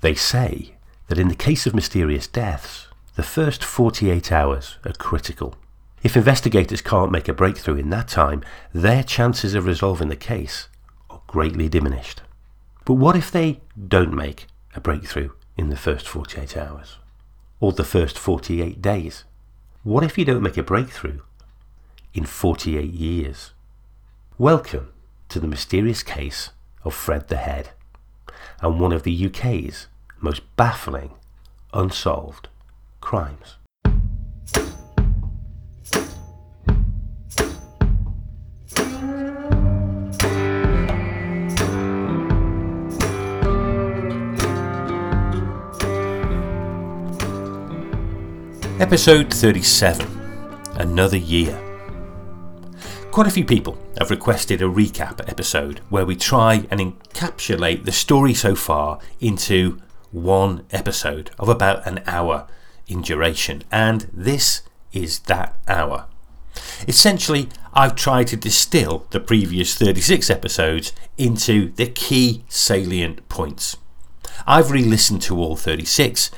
[0.00, 0.76] They say
[1.08, 5.56] that in the case of mysterious deaths, the first 48 hours are critical.
[6.02, 8.42] If investigators can't make a breakthrough in that time,
[8.72, 10.68] their chances of resolving the case
[11.10, 12.22] are greatly diminished.
[12.86, 16.96] But what if they don't make a breakthrough in the first 48 hours?
[17.60, 19.24] Or the first 48 days?
[19.82, 21.20] What if you don't make a breakthrough
[22.14, 23.52] in 48 years?
[24.38, 24.92] Welcome
[25.28, 26.50] to the mysterious case
[26.84, 27.70] of Fred the Head
[28.60, 29.86] and one of the UK's
[30.20, 31.12] most baffling
[31.72, 32.48] unsolved
[33.00, 33.56] crimes.
[48.80, 50.06] Episode 37
[50.76, 51.56] Another Year.
[53.10, 57.92] Quite a few people have requested a recap episode where we try and encapsulate the
[57.92, 59.78] story so far into
[60.10, 62.48] one episode of about an hour
[62.88, 66.06] in duration, and this is that hour.
[66.88, 73.76] Essentially, I've tried to distill the previous 36 episodes into the key salient points.
[74.46, 76.30] I've re listened to all 36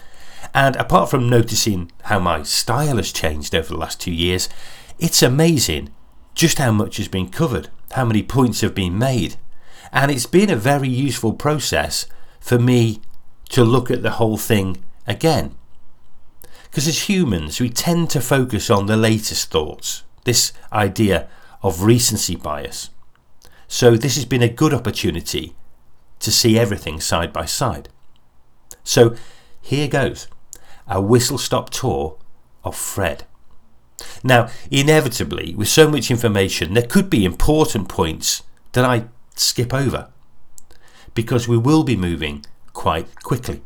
[0.53, 4.49] and apart from noticing how my style has changed over the last two years,
[4.99, 5.91] it's amazing
[6.35, 9.37] just how much has been covered, how many points have been made.
[9.93, 12.07] And it's been a very useful process
[12.41, 13.01] for me
[13.51, 15.55] to look at the whole thing again.
[16.65, 21.29] Because as humans, we tend to focus on the latest thoughts, this idea
[21.63, 22.89] of recency bias.
[23.69, 25.55] So, this has been a good opportunity
[26.21, 27.89] to see everything side by side.
[28.85, 29.15] So,
[29.61, 30.29] here goes
[30.87, 32.19] a whistle stop tour
[32.65, 33.25] of Fred.
[34.25, 40.09] Now, inevitably, with so much information, there could be important points that I skip over
[41.15, 43.63] because we will be moving quite quickly.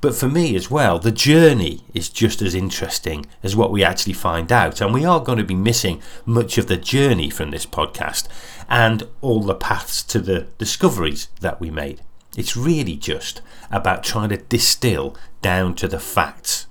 [0.00, 4.14] But for me as well, the journey is just as interesting as what we actually
[4.14, 7.66] find out, and we are going to be missing much of the journey from this
[7.66, 8.26] podcast
[8.68, 12.00] and all the paths to the discoveries that we made.
[12.36, 16.66] It's really just about trying to distill down to the facts.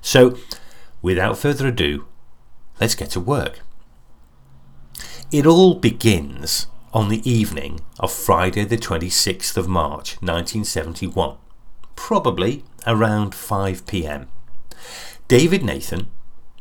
[0.00, 0.36] So,
[1.02, 2.06] without further ado,
[2.80, 3.60] let's get to work.
[5.32, 11.36] It all begins on the evening of Friday, the 26th of March 1971,
[11.94, 14.28] probably around 5 pm.
[15.28, 16.08] David Nathan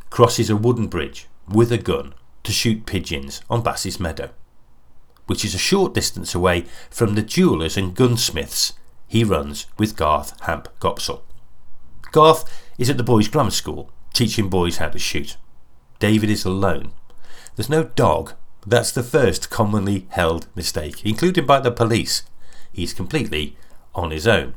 [0.09, 2.13] crosses a wooden bridge with a gun
[2.43, 4.29] to shoot pigeons on Bass's Meadow
[5.29, 8.73] which is a short distance away from the jewellers and gunsmiths
[9.07, 11.21] he runs with Garth Hamp Gopsall.
[12.11, 15.37] Garth is at the boys' grammar school, teaching boys how to shoot.
[15.99, 16.91] David is alone.
[17.55, 18.33] There's no dog.
[18.65, 22.23] That's the first commonly held mistake, including by the police.
[22.71, 23.57] He's completely
[23.95, 24.55] on his own.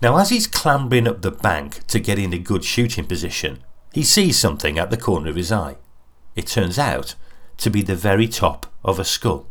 [0.00, 4.02] Now, as he's clambering up the bank to get in a good shooting position, he
[4.04, 5.76] sees something at the corner of his eye.
[6.36, 7.14] It turns out
[7.58, 9.46] to be the very top of a skull,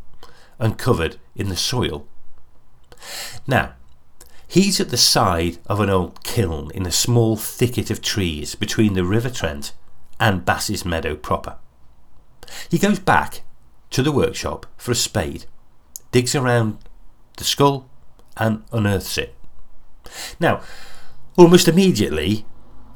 [0.60, 2.08] uncovered in the soil.
[3.46, 3.74] Now,
[4.48, 8.94] he's at the side of an old kiln in a small thicket of trees between
[8.94, 9.74] the River Trent
[10.20, 11.58] and Bass's Meadow proper.
[12.70, 13.42] He goes back
[13.92, 15.46] to the workshop for a spade,
[16.12, 16.78] digs around
[17.38, 17.90] the skull,
[18.36, 19.36] and unearths it.
[20.40, 20.62] Now,
[21.38, 22.46] almost immediately,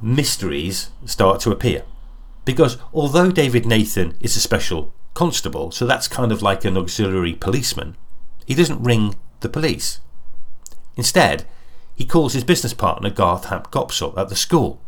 [0.01, 1.83] mysteries start to appear.
[2.45, 7.33] Because although David Nathan is a special constable, so that's kind of like an auxiliary
[7.33, 7.95] policeman.
[8.45, 9.99] He doesn't ring the police.
[11.01, 11.47] Instead,
[11.95, 14.79] he calls his business partner Garth Hamp Gopsall at the school.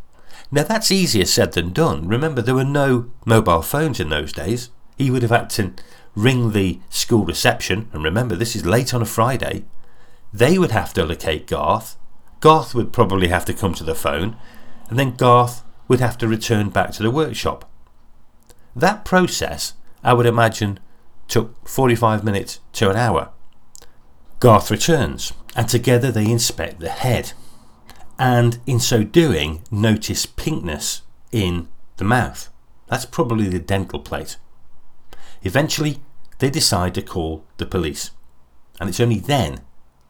[0.52, 2.08] Now that's easier said than done.
[2.08, 4.70] Remember, there were no mobile phones in those days.
[4.96, 5.74] He would have had to
[6.16, 9.66] ring the school reception, and remember, this is late on a Friday.
[10.32, 11.98] They would have to locate Garth.
[12.42, 14.36] Garth would probably have to come to the phone,
[14.90, 17.68] and then Garth would have to return back to the workshop.
[18.76, 19.74] That process
[20.04, 20.80] I would imagine
[21.28, 23.32] took 45 minutes to an hour.
[24.40, 27.34] Garth returns, and together they inspect the head,
[28.18, 31.02] and in so doing, notice pinkness
[31.32, 31.68] in
[31.98, 32.50] the mouth.
[32.88, 34.38] That's probably the dental plate.
[35.42, 36.00] Eventually,
[36.40, 38.12] they decide to call the police,
[38.80, 39.62] and it's only then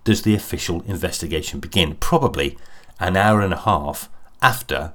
[0.03, 2.57] does the official investigation begin, probably
[2.99, 4.09] an hour and a half
[4.41, 4.93] after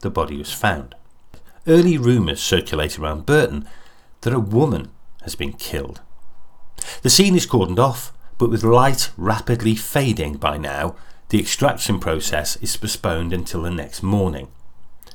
[0.00, 0.94] the body was found.
[1.66, 3.68] Early rumours circulate around Burton
[4.22, 4.90] that a woman
[5.22, 6.00] has been killed.
[7.02, 8.12] The scene is cordoned off,
[8.42, 10.96] but with light rapidly fading by now,
[11.28, 14.48] the extraction process is postponed until the next morning.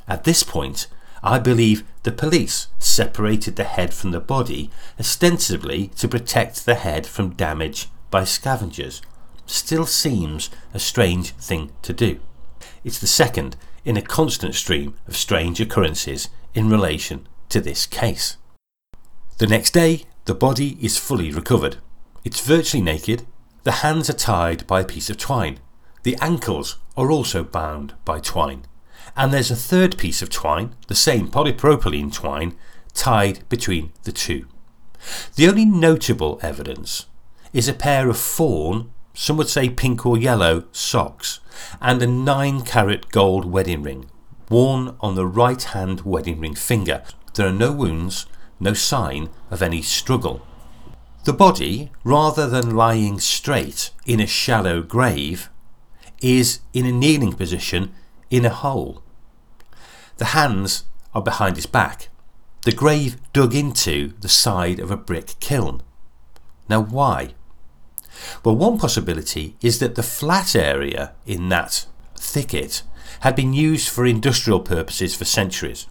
[0.08, 0.88] At this point,
[1.22, 7.06] I believe the police separated the head from the body, ostensibly to protect the head
[7.06, 9.02] from damage by scavengers,
[9.46, 12.22] still seems a strange thing to do.
[12.86, 18.38] It's the second in a constant stream of strange occurrences in relation to this case.
[19.38, 21.76] The next day, the body is fully recovered.
[22.28, 23.26] It's virtually naked,
[23.64, 25.60] the hands are tied by a piece of twine,
[26.04, 28.66] the ankles are also bound by twine,
[29.16, 32.58] and there's a third piece of twine, the same polypropylene twine,
[32.94, 34.46] tied between the two.
[35.36, 37.06] The only notable evidence
[37.54, 41.40] is a pair of fawn, some would say pink or yellow, socks,
[41.80, 44.10] and a 9 carat gold wedding ring
[44.50, 47.04] worn on the right hand wedding ring finger.
[47.36, 48.26] There are no wounds,
[48.60, 50.46] no sign of any struggle.
[51.28, 55.50] The body, rather than lying straight in a shallow grave,
[56.22, 57.92] is in a kneeling position
[58.30, 59.04] in a hole.
[60.20, 62.08] The hands are behind his back,
[62.62, 65.84] the grave dug into the side of a brick kiln.
[66.70, 67.34] Now, why?
[68.46, 72.84] Well, one possibility is that the flat area in that thicket
[73.20, 75.88] had been used for industrial purposes for centuries.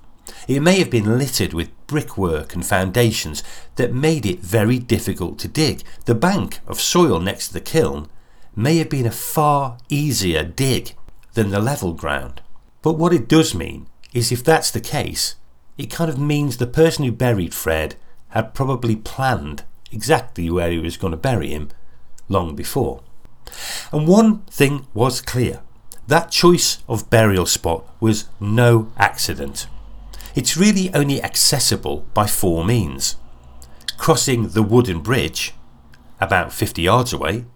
[0.48, 3.42] It may have been littered with brickwork and foundations
[3.76, 5.82] that made it very difficult to dig.
[6.04, 8.08] The bank of soil next to the kiln
[8.54, 10.94] may have been a far easier dig
[11.34, 12.40] than the level ground.
[12.82, 15.36] But what it does mean is if that's the case,
[15.76, 17.96] it kind of means the person who buried Fred
[18.30, 21.68] had probably planned exactly where he was going to bury him
[22.28, 23.02] long before.
[23.92, 25.60] And one thing was clear
[26.08, 29.66] that choice of burial spot was no accident.
[30.36, 33.16] It's really only accessible by four means
[33.96, 35.54] crossing the wooden bridge,
[36.20, 37.46] about 50 yards away,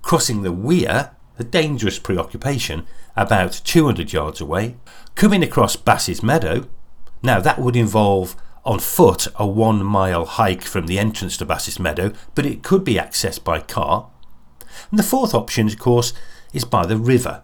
[0.00, 4.76] crossing the weir, a dangerous preoccupation, about 200 yards away,
[5.14, 6.66] coming across Bass's Meadow.
[7.22, 8.34] Now, that would involve
[8.64, 12.82] on foot a one mile hike from the entrance to Bass's Meadow, but it could
[12.82, 14.08] be accessed by car.
[14.90, 16.14] And the fourth option, of course,
[16.54, 17.42] is by the river.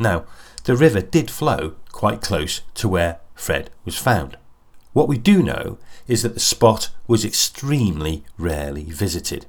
[0.00, 0.24] Now,
[0.64, 4.38] the river did flow quite close to where Fred was found.
[4.94, 5.76] What we do know
[6.08, 9.44] is that the spot was extremely rarely visited.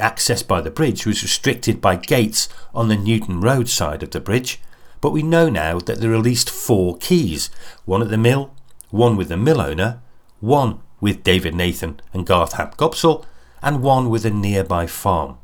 [0.00, 4.18] Access by the bridge was restricted by gates on the Newton Road side of the
[4.18, 4.60] bridge,
[5.00, 7.50] but we know now that there are at least four keys
[7.84, 8.52] one at the mill,
[8.90, 10.02] one with the mill owner,
[10.40, 13.24] one with David Nathan and Garth Hamp Gopsall,
[13.62, 15.38] and one with a nearby farm.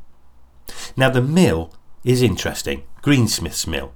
[0.97, 1.73] Now, the mill
[2.03, 3.93] is interesting Greensmith's Mill.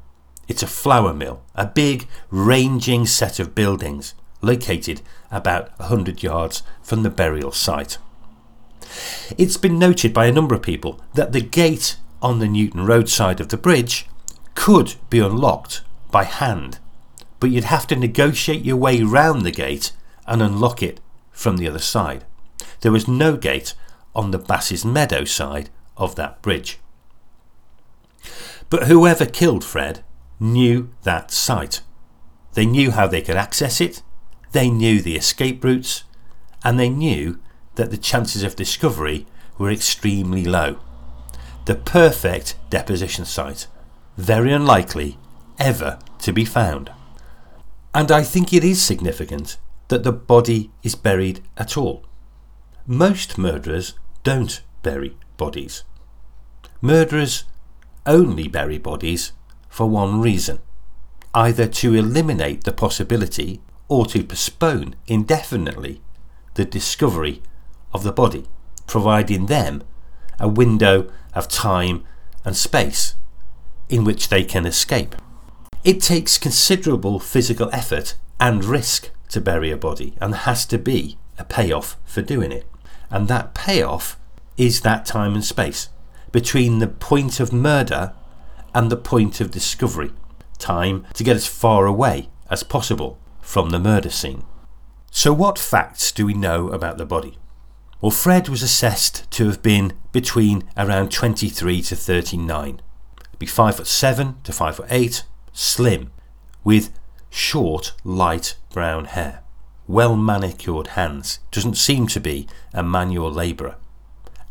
[0.51, 5.01] It's a flour mill, a big, ranging set of buildings located
[5.31, 7.99] about 100 yards from the burial site.
[9.39, 13.09] It's been noted by a number of people that the gate on the Newton Road
[13.09, 14.07] side of the bridge
[14.57, 16.81] could be unlocked by hand,
[17.39, 19.93] but you'd have to negotiate your way round the gate
[20.27, 20.99] and unlock it
[21.31, 22.25] from the other side.
[22.81, 23.75] There was no gate
[24.17, 26.81] on the Bass's Meadow side of that bridge.
[28.69, 30.03] But whoever killed Fred
[30.41, 31.83] knew that site.
[32.55, 34.03] They knew how they could access it,
[34.53, 36.03] they knew the escape routes,
[36.65, 37.39] and they knew
[37.77, 39.27] that the chances of discovery
[39.59, 40.81] were extremely low.
[41.67, 43.69] The perfect deposition site,
[44.17, 45.19] very unlikely
[45.59, 46.91] ever to be found.
[47.95, 49.59] And I think it is significant
[49.89, 52.05] that the body is buried at all.
[52.87, 55.85] Most murderers don't bury bodies.
[56.81, 57.45] Murderers
[58.07, 59.33] only bury bodies
[59.71, 60.59] for one reason
[61.35, 66.01] either to eliminate the possibility or to postpone indefinitely
[66.55, 67.43] the discovery
[67.93, 68.47] of the body,
[68.87, 69.83] providing them
[70.39, 72.05] a window of time
[72.45, 73.15] and space
[73.89, 75.15] in which they can escape.
[75.85, 80.79] It takes considerable physical effort and risk to bury a body, and there has to
[80.79, 82.67] be a payoff for doing it.
[83.11, 84.19] And that payoff
[84.57, 85.89] is that time and space
[86.33, 88.13] between the point of murder
[88.75, 90.13] and the point of discovery.
[90.59, 94.45] Time to get as far away as possible from the murder scene.
[95.11, 97.39] So, what facts do we know about the body?
[98.01, 102.81] Well, Fred was assessed to have been between around 23 to 39.
[103.39, 106.11] Be 5 foot 7 to 5 foot 8, slim,
[106.63, 106.93] with
[107.31, 109.43] short, light brown hair,
[109.87, 113.77] well manicured hands, doesn't seem to be a manual labourer,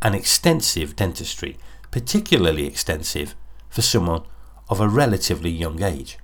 [0.02, 1.58] and extensive dentistry,
[1.92, 3.36] particularly extensive
[3.70, 4.24] for someone
[4.68, 6.18] of a relatively young age.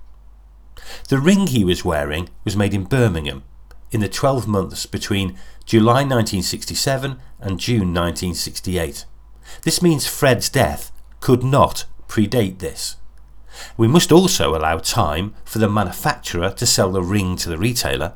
[1.08, 3.44] The ring he was wearing was made in Birmingham
[3.90, 9.04] in the 12 months between July 1967 and June 1968.
[9.62, 12.96] This means Fred's death could not predate this.
[13.76, 18.14] We must also allow time for the manufacturer to sell the ring to the retailer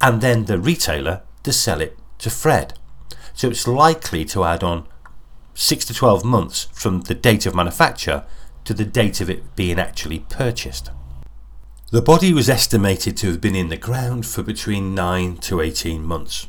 [0.00, 2.74] and then the retailer to sell it to Fred.
[3.34, 4.86] So it's likely to add on
[5.54, 8.24] 6 to 12 months from the date of manufacture
[8.70, 10.92] to the date of it being actually purchased.
[11.90, 16.04] The body was estimated to have been in the ground for between 9 to 18
[16.04, 16.46] months.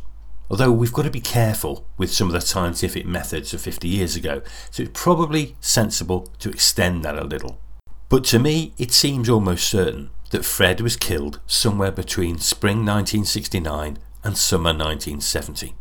[0.48, 4.16] Although we've got to be careful with some of the scientific methods of 50 years
[4.16, 7.60] ago, so it's probably sensible to extend that a little.
[8.08, 13.98] But to me, it seems almost certain that Fred was killed somewhere between spring 1969
[14.24, 15.74] and summer 1970.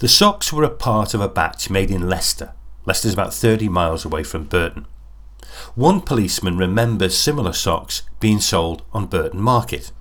[0.00, 2.54] The socks were a part of a batch made in Leicester.
[2.84, 4.86] Leicester's about 30 miles away from Burton.
[5.74, 9.92] One policeman remembers similar socks being sold on Burton Market.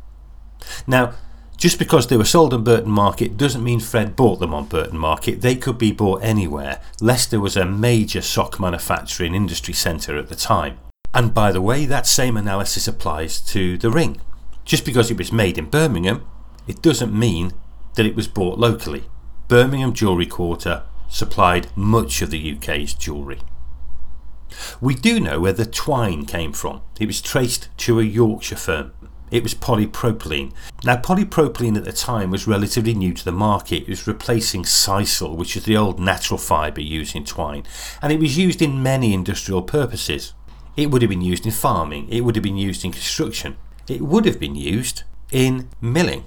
[0.87, 1.13] Now,
[1.57, 4.97] just because they were sold on Burton Market doesn't mean Fred bought them on Burton
[4.97, 5.41] Market.
[5.41, 6.81] They could be bought anywhere.
[6.99, 10.79] Leicester was a major sock manufacturing industry centre at the time.
[11.13, 14.19] And by the way, that same analysis applies to the ring.
[14.65, 16.25] Just because it was made in Birmingham,
[16.67, 17.51] it doesn't mean
[17.95, 19.03] that it was bought locally.
[19.47, 23.39] Birmingham Jewellery Quarter supplied much of the UK's jewellery.
[24.79, 26.81] We do know where the twine came from.
[26.99, 28.93] It was traced to a Yorkshire firm
[29.31, 30.51] it was polypropylene.
[30.83, 33.83] Now, polypropylene at the time was relatively new to the market.
[33.83, 37.63] It was replacing sisal, which is the old natural fibre used in twine,
[38.01, 40.33] and it was used in many industrial purposes.
[40.75, 44.01] It would have been used in farming, it would have been used in construction, it
[44.01, 46.25] would have been used in milling.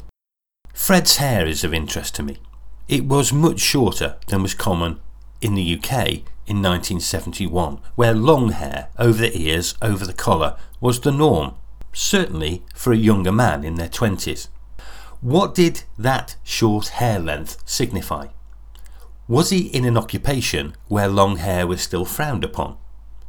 [0.73, 2.39] Fred's hair is of interest to me.
[2.89, 5.01] It was much shorter than was common
[5.45, 11.01] in the UK in 1971, where long hair over the ears, over the collar, was
[11.01, 11.55] the norm
[11.93, 14.49] certainly for a younger man in their 20s.
[15.21, 18.29] What did that short hair length signify?
[19.29, 22.77] Was he in an occupation where long hair was still frowned upon?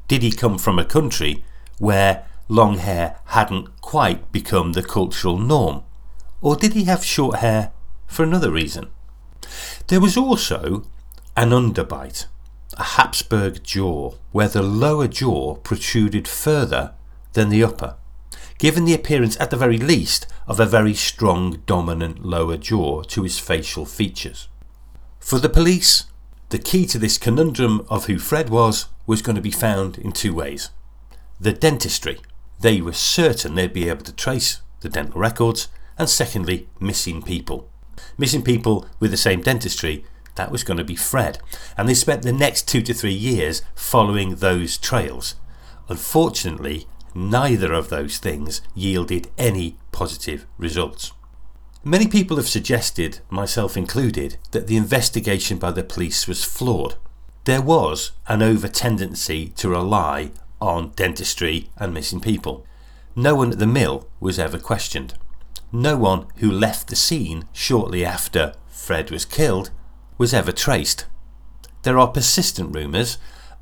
[0.07, 1.43] Did he come from a country
[1.79, 5.83] where long hair hadn't quite become the cultural norm?
[6.41, 7.71] Or did he have short hair
[8.07, 8.89] for another reason?
[9.87, 10.85] There was also
[11.35, 12.25] an underbite,
[12.77, 16.93] a Habsburg jaw, where the lower jaw protruded further
[17.33, 17.95] than the upper
[18.57, 23.23] giving the appearance, at the very least, of a very strong dominant lower jaw to
[23.23, 24.47] his facial features.
[25.19, 26.05] For the police,
[26.49, 30.11] the key to this conundrum of who Fred was was going to be found in
[30.11, 30.69] two ways.
[31.39, 32.19] The dentistry.
[32.59, 37.69] They were certain they'd be able to trace the dental records, and secondly, missing people.
[38.17, 41.39] Missing people with the same dentistry, that was going to be Fred,
[41.77, 45.35] and they spent the next two to three years following those trails.
[45.89, 51.11] Unfortunately, neither of those things yielded any positive results.
[51.83, 56.95] Many people have suggested, myself included, that the investigation by the police was flawed.
[57.43, 62.65] There was an over tendency to rely on dentistry and missing people.
[63.15, 65.13] No one at the mill was ever questioned.
[65.71, 69.69] No one who left the scene shortly after Fred was killed
[70.17, 71.05] was ever traced.
[71.83, 73.17] There are persistent rumours,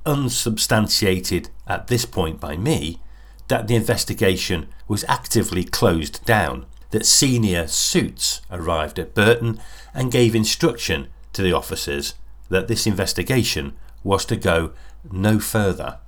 [0.06, 3.00] unsubstantiated at this point by me,
[3.48, 9.60] that the investigation was actively closed down, that senior suits arrived at Burton
[9.94, 12.14] and gave instruction to the officers
[12.50, 14.74] that this investigation was to go
[15.12, 16.00] no further.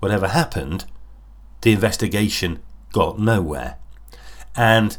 [0.00, 0.84] Whatever happened,
[1.62, 2.60] the investigation
[2.92, 3.76] got nowhere.
[4.56, 4.98] And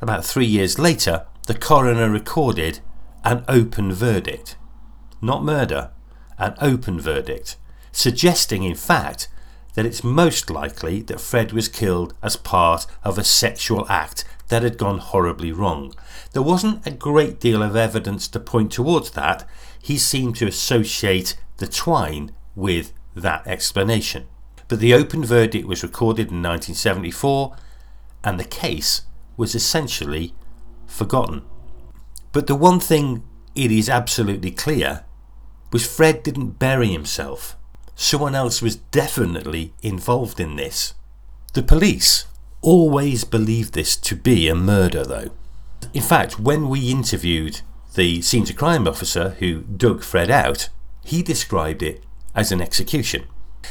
[0.00, 2.80] about three years later, the coroner recorded
[3.24, 4.56] an open verdict.
[5.20, 5.90] Not murder,
[6.38, 7.56] an open verdict,
[7.90, 9.28] suggesting, in fact,
[9.74, 14.62] that it's most likely that Fred was killed as part of a sexual act that
[14.62, 15.94] had gone horribly wrong.
[16.32, 19.48] There wasn't a great deal of evidence to point towards that.
[19.80, 24.26] He seemed to associate the twine with that explanation.
[24.68, 27.56] But the open verdict was recorded in 1974
[28.22, 29.02] and the case
[29.36, 30.34] was essentially
[30.86, 31.42] forgotten.
[32.34, 33.22] But the one thing
[33.54, 35.04] it is absolutely clear
[35.72, 37.56] was Fred didn't bury himself
[37.94, 40.94] someone else was definitely involved in this.
[41.52, 42.26] The police
[42.60, 45.30] always believed this to be a murder, though.
[45.92, 47.60] In fact, when we interviewed
[47.94, 50.68] the scene to crime officer who dug Fred out,
[51.04, 52.02] he described it
[52.34, 53.24] as an execution.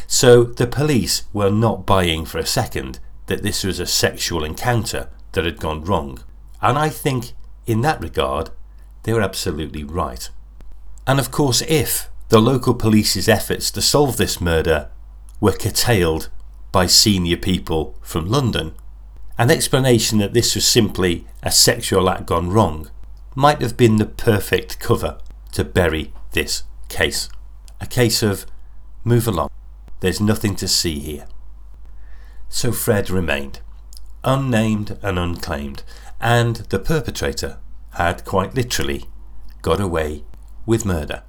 [0.08, 5.10] So the police were not buying for a second that this was a sexual encounter
[5.34, 6.24] that had gone wrong.
[6.62, 7.34] And I think
[7.66, 8.50] in that regard,
[9.04, 10.30] they were absolutely right.
[11.06, 14.90] And of course, if the local police's efforts to solve this murder
[15.40, 16.30] were curtailed
[16.72, 18.74] by senior people from London.
[19.38, 22.90] An explanation that this was simply a sexual act gone wrong
[23.36, 25.20] might have been the perfect cover
[25.52, 27.30] to bury this case.
[27.80, 28.46] A case of
[29.04, 29.52] move along,
[30.00, 31.28] there's nothing to see here.
[32.50, 33.60] So Fred remained,
[34.24, 35.84] unnamed and unclaimed,
[36.24, 37.58] and the perpetrator
[37.96, 39.04] had quite literally
[39.62, 40.24] got away
[40.66, 41.22] with murder.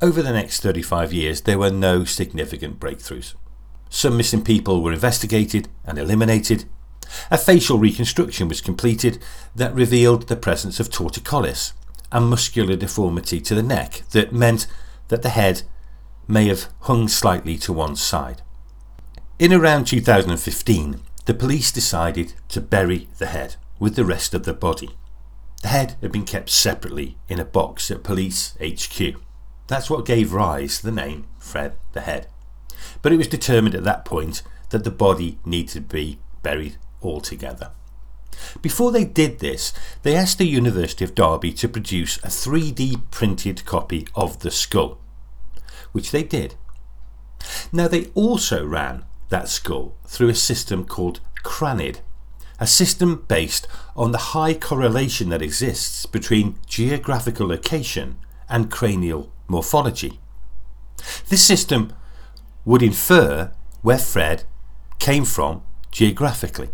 [0.00, 3.34] Over the next 35 years, there were no significant breakthroughs.
[3.90, 6.64] Some missing people were investigated and eliminated.
[7.28, 9.20] A facial reconstruction was completed
[9.56, 11.72] that revealed the presence of torticollis,
[12.12, 14.68] a muscular deformity to the neck that meant
[15.08, 15.62] that the head
[16.28, 18.42] may have hung slightly to one side.
[19.40, 24.54] In around 2015, the police decided to bury the head with the rest of the
[24.54, 24.90] body.
[25.62, 29.16] The head had been kept separately in a box at police HQ.
[29.66, 32.28] That's what gave rise to the name Fred the Head.
[33.02, 37.72] But it was determined at that point that the body needed to be buried altogether.
[38.60, 39.72] Before they did this,
[40.04, 44.98] they asked the University of Derby to produce a 3D printed copy of the skull,
[45.90, 46.54] which they did.
[47.72, 51.98] Now, they also ran that skull through a system called Cranid,
[52.58, 53.66] a system based
[53.96, 58.16] on the high correlation that exists between geographical location
[58.48, 60.20] and cranial morphology.
[61.28, 61.92] This system
[62.64, 64.44] would infer where Fred
[64.98, 66.70] came from geographically.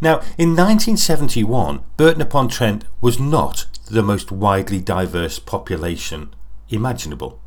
[0.00, 6.34] Now, in 1971, Burton upon Trent was not the most widely diverse population
[6.68, 7.40] imaginable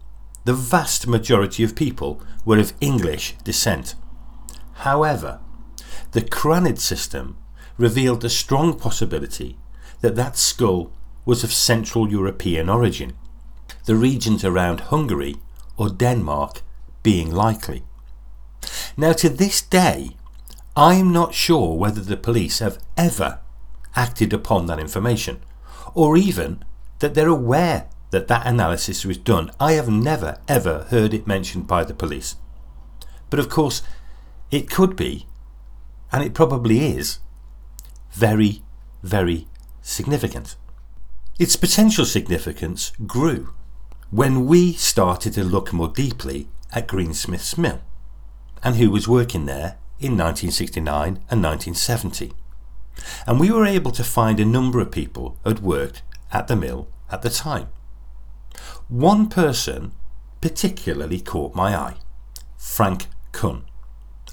[0.48, 3.96] the vast majority of people were of English descent.
[4.76, 5.42] However,
[6.12, 7.38] the Cranid system
[7.78, 9.58] revealed a strong possibility
[10.02, 10.92] that that skull
[11.26, 13.14] was of Central European origin,
[13.86, 15.36] the regions around Hungary
[15.78, 16.62] or Denmark
[17.04, 17.84] being likely.
[18.96, 20.12] Now, to this day,
[20.76, 23.40] I'm not sure whether the police have ever
[23.96, 25.42] acted upon that information,
[25.94, 26.64] or even
[27.00, 29.52] that they're aware that that analysis was done.
[29.60, 32.36] I have never ever heard it mentioned by the police.
[33.30, 33.82] But of course,
[34.50, 35.27] it could be,
[36.12, 37.20] and it probably is,
[38.12, 38.62] very,
[39.04, 39.48] very
[39.82, 40.56] significant.
[41.40, 43.54] Its potential significance grew
[44.10, 47.82] when we started to look more deeply at Greensmith's mill
[48.64, 52.34] and who was working there in 1969 and 1970.
[53.26, 56.56] And we were able to find a number of people who had worked at the
[56.56, 57.70] mill at the time.
[58.88, 59.92] One person
[60.42, 61.96] particularly caught my eye
[62.58, 63.66] Frank Kuhn,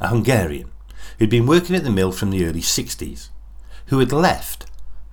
[0.01, 0.71] a Hungarian
[1.19, 3.29] who'd been working at the mill from the early 60s,
[3.87, 4.67] who had left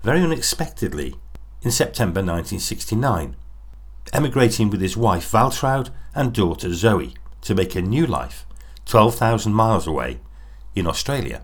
[0.03, 1.15] very unexpectedly
[1.61, 3.35] in September 1969,
[4.13, 8.45] emigrating with his wife Waltraud and daughter Zoe to make a new life
[8.85, 10.19] 12,000 miles away
[10.75, 11.43] in Australia.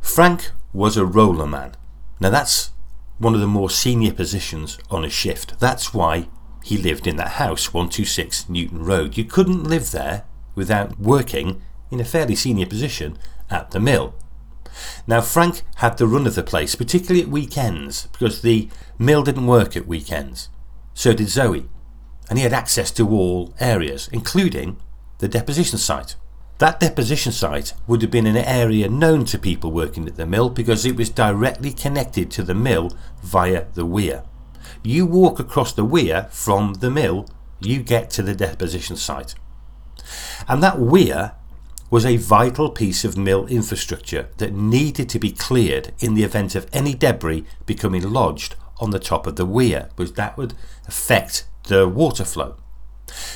[0.00, 1.74] Frank was a roller man.
[2.20, 2.70] Now that's
[3.18, 5.58] one of the more senior positions on a shift.
[5.58, 6.28] That's why
[6.64, 9.16] he lived in that house, 126 Newton Road.
[9.16, 13.18] You couldn't live there without working in a fairly senior position
[13.50, 14.14] at the mill.
[15.06, 19.46] Now, Frank had the run of the place, particularly at weekends, because the mill didn't
[19.46, 20.48] work at weekends.
[20.94, 21.68] So did Zoe,
[22.28, 24.76] and he had access to all areas, including
[25.18, 26.16] the deposition site.
[26.58, 30.50] That deposition site would have been an area known to people working at the mill
[30.50, 34.24] because it was directly connected to the mill via the weir.
[34.82, 37.28] You walk across the weir from the mill,
[37.60, 39.34] you get to the deposition site.
[40.48, 41.32] And that weir
[41.90, 46.54] was a vital piece of mill infrastructure that needed to be cleared in the event
[46.54, 50.54] of any debris becoming lodged on the top of the weir, because that would
[50.86, 52.56] affect the water flow.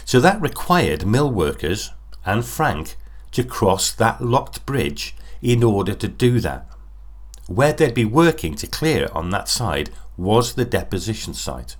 [0.04, 1.90] So that required mill workers
[2.24, 2.96] and Frank
[3.32, 6.68] to cross that locked bridge in order to do that.
[7.48, 11.76] Where they'd be working to clear on that side was the deposition site.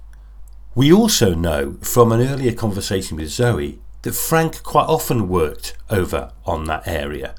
[0.74, 6.33] We also know from an earlier conversation with Zoe that Frank quite often worked over
[6.45, 7.35] on that area,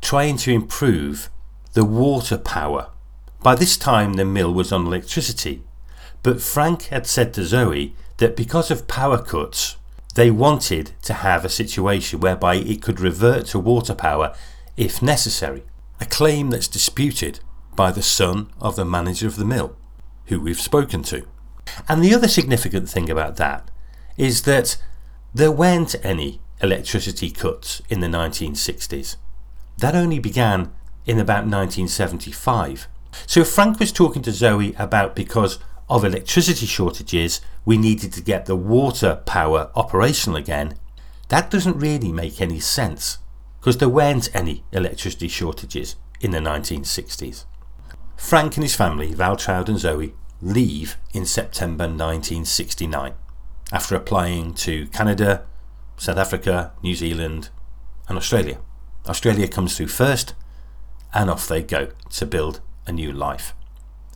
[0.00, 1.30] trying to improve
[1.74, 2.90] the water power.
[3.42, 5.62] By this time, the mill was on electricity,
[6.22, 9.76] but Frank had said to Zoe that because of power cuts,
[10.14, 14.34] they wanted to have a situation whereby it could revert to water power
[14.76, 15.62] if necessary,
[16.00, 17.40] a claim that's disputed
[17.74, 19.76] by the son of the manager of the mill
[20.26, 21.26] who we've spoken to.
[21.88, 23.70] And the other significant thing about that
[24.16, 24.76] is that
[25.36, 29.16] there weren't any electricity cuts in the 1960s.
[29.76, 30.72] That only began
[31.04, 32.88] in about 1975.
[33.26, 35.58] So if Frank was talking to Zoe about because
[35.90, 40.78] of electricity shortages, we needed to get the water power operational again,
[41.28, 43.18] that doesn't really make any sense
[43.60, 47.44] because there weren't any electricity shortages in the 1960s.
[48.16, 53.12] Frank and his family, Waltraud and Zoe, leave in September 1969
[53.72, 55.44] after applying to Canada,
[55.96, 57.50] South Africa, New Zealand,
[58.08, 58.58] and Australia.
[59.08, 60.34] Australia comes through first,
[61.14, 63.54] and off they go to build a new life.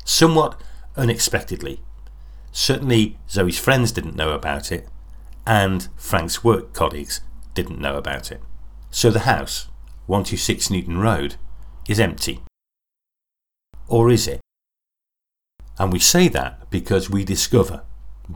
[0.05, 0.61] Somewhat
[0.97, 1.81] unexpectedly.
[2.53, 4.89] Certainly, Zoe's friends didn't know about it,
[5.47, 7.21] and Frank's work colleagues
[7.55, 8.41] didn't know about it.
[8.91, 9.69] So the house,
[10.07, 11.37] 126 Newton Road,
[11.89, 12.41] is empty.
[13.89, 14.41] Or is it?
[15.79, 17.83] And we say that because we discover,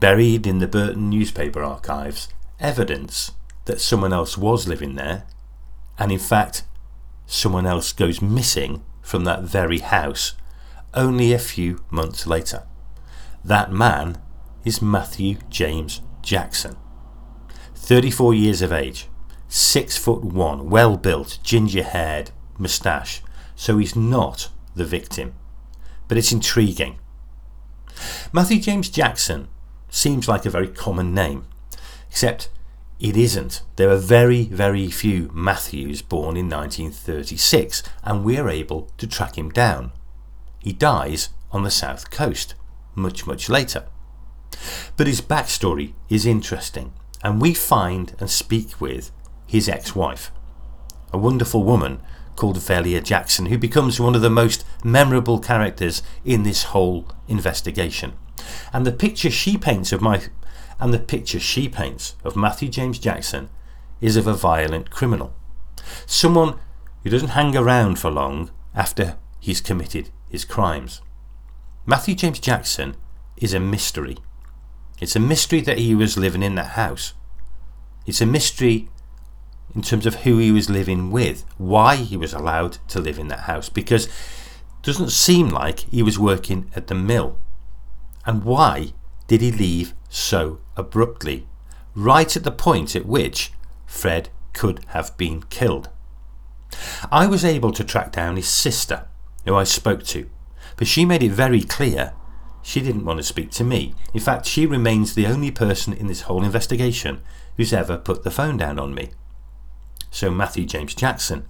[0.01, 2.29] buried in the Burton newspaper archives,
[2.61, 3.33] evidence
[3.65, 5.25] that someone else was living there,
[5.99, 6.65] and in fact,
[7.27, 10.35] someone else goes missing from that very house
[10.93, 12.65] only a few months later.
[13.45, 14.19] That man
[14.65, 16.77] is Matthew James Jackson.
[17.75, 19.09] 34 years of age,
[19.49, 23.23] 6 foot 1, well built, ginger haired, moustache,
[23.55, 25.35] so he's not the victim.
[26.09, 26.99] But it's intriguing.
[28.33, 29.49] Matthew James Jackson
[29.95, 31.47] seems like a very common name,
[32.09, 32.49] except
[33.01, 33.63] it isn't.
[33.77, 39.51] There are very, very few Matthews born in 1936, and we're able to track him
[39.51, 39.93] down.
[40.59, 42.55] He dies on the south coast,
[42.95, 43.87] much, much later.
[44.97, 46.93] But his backstory is interesting
[47.25, 49.11] and we find and speak with
[49.47, 50.31] his ex wife,
[51.13, 52.01] a wonderful woman
[52.37, 58.13] called Velia Jackson, who becomes one of the most memorable characters in this whole investigation.
[58.73, 60.23] And the picture she paints of my
[60.81, 63.49] and the picture she paints of Matthew James Jackson
[64.01, 65.33] is of a violent criminal.
[66.07, 66.59] Someone
[67.03, 71.01] who doesn't hang around for long after he's committed his crimes.
[71.87, 72.97] Matthew James Jackson
[73.37, 74.17] is a mystery.
[75.01, 77.13] It's a mystery that he was living in that house.
[78.07, 78.89] It's a mystery
[79.75, 83.29] in terms of who he was living with, why he was allowed to live in
[83.29, 84.13] that house, because it
[84.83, 87.39] doesn't seem like he was working at the mill.
[88.27, 88.93] And why
[89.27, 91.47] did he leave so abruptly,
[91.95, 93.53] right at the point at which
[93.87, 95.89] Fred could have been killed?
[97.11, 99.07] I was able to track down his sister,
[99.45, 100.29] who I spoke to,
[100.77, 102.13] but she made it very clear
[102.63, 103.95] she didn't want to speak to me.
[104.15, 107.21] In fact, she remains the only person in this whole investigation
[107.57, 109.11] who's ever put the phone down on me.
[110.11, 111.47] So Matthew James Jackson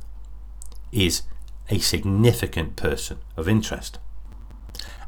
[0.90, 1.22] is
[1.70, 3.98] a significant person of interest.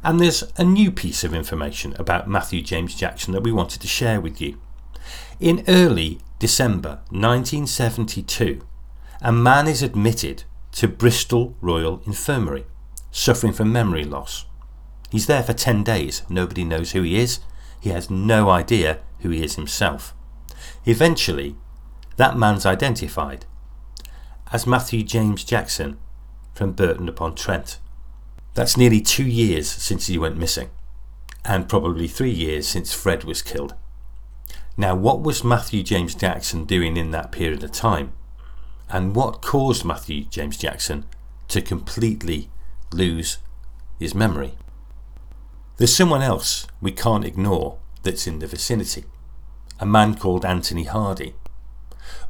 [0.02, 3.88] And there's a new piece of information about Matthew James Jackson that we wanted to
[3.88, 4.60] share with you.
[5.40, 8.60] In early December 1972,
[9.20, 12.66] a man is admitted to Bristol Royal Infirmary,
[13.10, 14.44] suffering from memory loss.
[15.10, 16.22] He's there for 10 days.
[16.28, 17.40] Nobody knows who he is.
[17.80, 20.14] He has no idea who he is himself.
[20.84, 21.56] Eventually,
[22.16, 23.46] that man's identified
[24.52, 25.98] as Matthew James Jackson
[26.54, 27.78] from Burton upon Trent.
[28.56, 30.70] That's nearly two years since he went missing,
[31.44, 33.74] and probably three years since Fred was killed.
[34.78, 38.14] Now, what was Matthew James Jackson doing in that period of time?
[38.88, 41.04] And what caused Matthew James Jackson
[41.48, 42.48] to completely
[42.94, 43.36] lose
[44.00, 44.54] his memory?
[45.76, 49.04] There's someone else we can't ignore that's in the vicinity
[49.78, 51.34] a man called Anthony Hardy.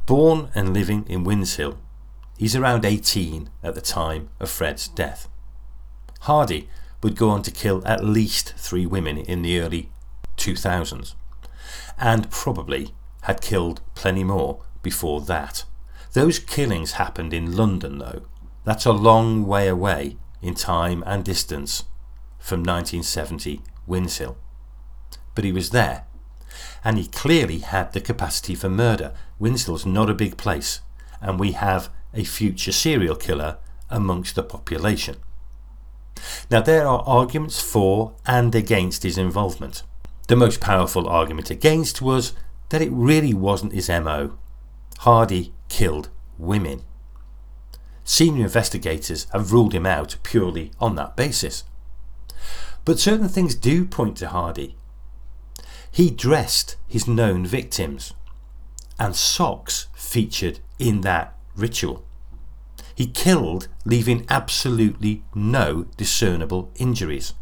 [0.06, 1.76] Born and living in Winshill,
[2.36, 5.28] he's around 18 at the time of Fred's death.
[6.20, 6.68] Hardy
[7.02, 9.90] would go on to kill at least three women in the early
[10.36, 11.14] 2000s,
[11.98, 15.64] and probably had killed plenty more before that.
[16.12, 18.22] Those killings happened in London, though.
[18.64, 21.84] That's a long way away in time and distance
[22.38, 24.36] from 1970 Winshill.
[25.34, 26.04] But he was there,
[26.84, 29.12] and he clearly had the capacity for murder.
[29.40, 30.80] Winshill's not a big place,
[31.20, 33.58] and we have a future serial killer
[33.90, 35.16] amongst the population.
[36.50, 39.82] Now, there are arguments for and against his involvement.
[40.28, 42.32] The most powerful argument against was
[42.70, 44.36] that it really wasn't his MO.
[44.98, 46.82] Hardy killed women.
[48.04, 51.64] Senior investigators have ruled him out purely on that basis.
[52.84, 54.76] But certain things do point to Hardy.
[55.90, 58.14] He dressed his known victims,
[58.98, 62.05] and socks featured in that ritual.
[62.96, 67.34] He killed, leaving absolutely no discernible injuries.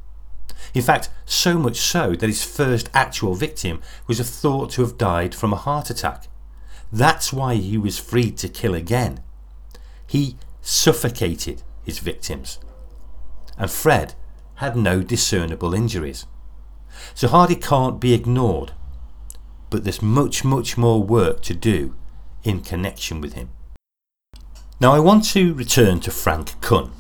[0.75, 5.33] In fact, so much so that his first actual victim was thought to have died
[5.33, 6.27] from a heart attack.
[6.93, 9.23] That's why he was free to kill again.
[10.09, 12.59] He suffocated his victims.
[13.57, 14.15] And Fred
[14.57, 16.27] had no discernible injuries.
[17.15, 18.73] So Hardy can't be ignored,
[19.71, 21.95] but there's much, much more work to do
[22.43, 23.51] in connection with him.
[24.85, 26.93] Now I want to return to Frank Kuhn.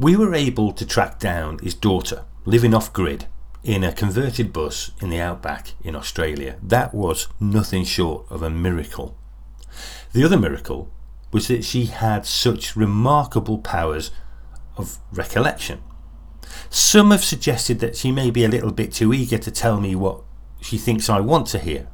[0.00, 3.26] We were able to track down his daughter living off grid
[3.62, 6.56] in a converted bus in the outback in Australia.
[6.60, 9.16] That was nothing short of a miracle.
[10.12, 10.90] The other miracle
[11.30, 14.10] was that she had such remarkable powers
[14.76, 15.80] of recollection.
[16.68, 19.94] Some have suggested that she may be a little bit too eager to tell me
[19.94, 20.22] what
[20.60, 21.86] she thinks I want to hear.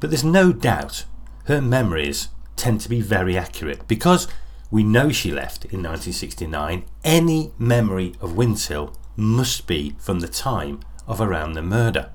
[0.00, 1.04] But there's no doubt
[1.44, 2.26] her memories
[2.60, 4.28] tend to be very accurate because
[4.70, 6.84] we know she left in 1969.
[7.02, 12.10] Any memory of Winshill must be from the time of around the murder.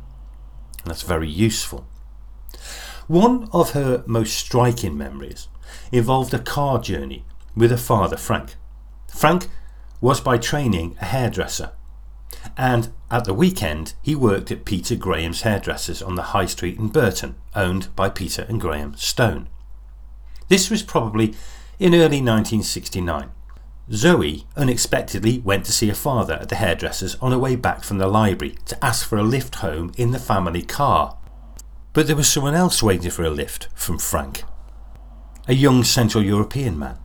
[0.84, 1.88] And that's very useful.
[3.08, 5.48] One of her most striking memories
[5.92, 8.56] involved a car journey with her father, Frank.
[9.08, 9.48] Frank
[10.00, 11.72] was by training a hairdresser,
[12.58, 16.90] and at the weekend he worked at Peter Graham's hairdressers on the High Street in
[16.90, 19.48] Burton, owned by Peter and Graham Stone.
[20.48, 21.34] This was probably
[21.80, 23.32] in early 1969.
[23.92, 27.98] Zoe unexpectedly went to see her father at the hairdresser's on her way back from
[27.98, 31.18] the library to ask for a lift home in the family car.
[31.94, 34.44] But there was someone else waiting for a lift from Frank.
[35.48, 36.98] A young Central European man,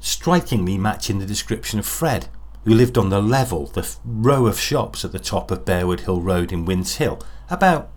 [0.00, 2.28] strikingly matching the description of Fred,
[2.64, 6.20] who lived on the level, the row of shops at the top of Bearwood Hill
[6.20, 7.90] Road in Winshill, about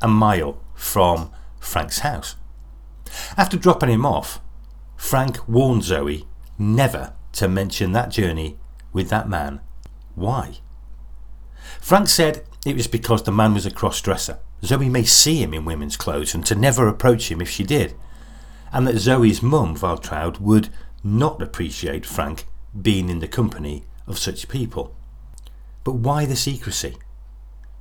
[0.00, 2.36] a mile from Frank's house.
[3.36, 4.40] After dropping him off,
[4.96, 6.26] Frank warned Zoe
[6.58, 8.58] never to mention that journey
[8.92, 9.60] with that man.
[10.14, 10.58] Why?
[11.80, 14.38] Frank said it was because the man was a cross dresser.
[14.64, 17.94] Zoe may see him in women's clothes and to never approach him if she did,
[18.72, 20.68] and that Zoe's mum, Waltraud, would
[21.04, 22.44] not appreciate Frank
[22.80, 24.94] being in the company of such people.
[25.84, 26.96] But why the secrecy?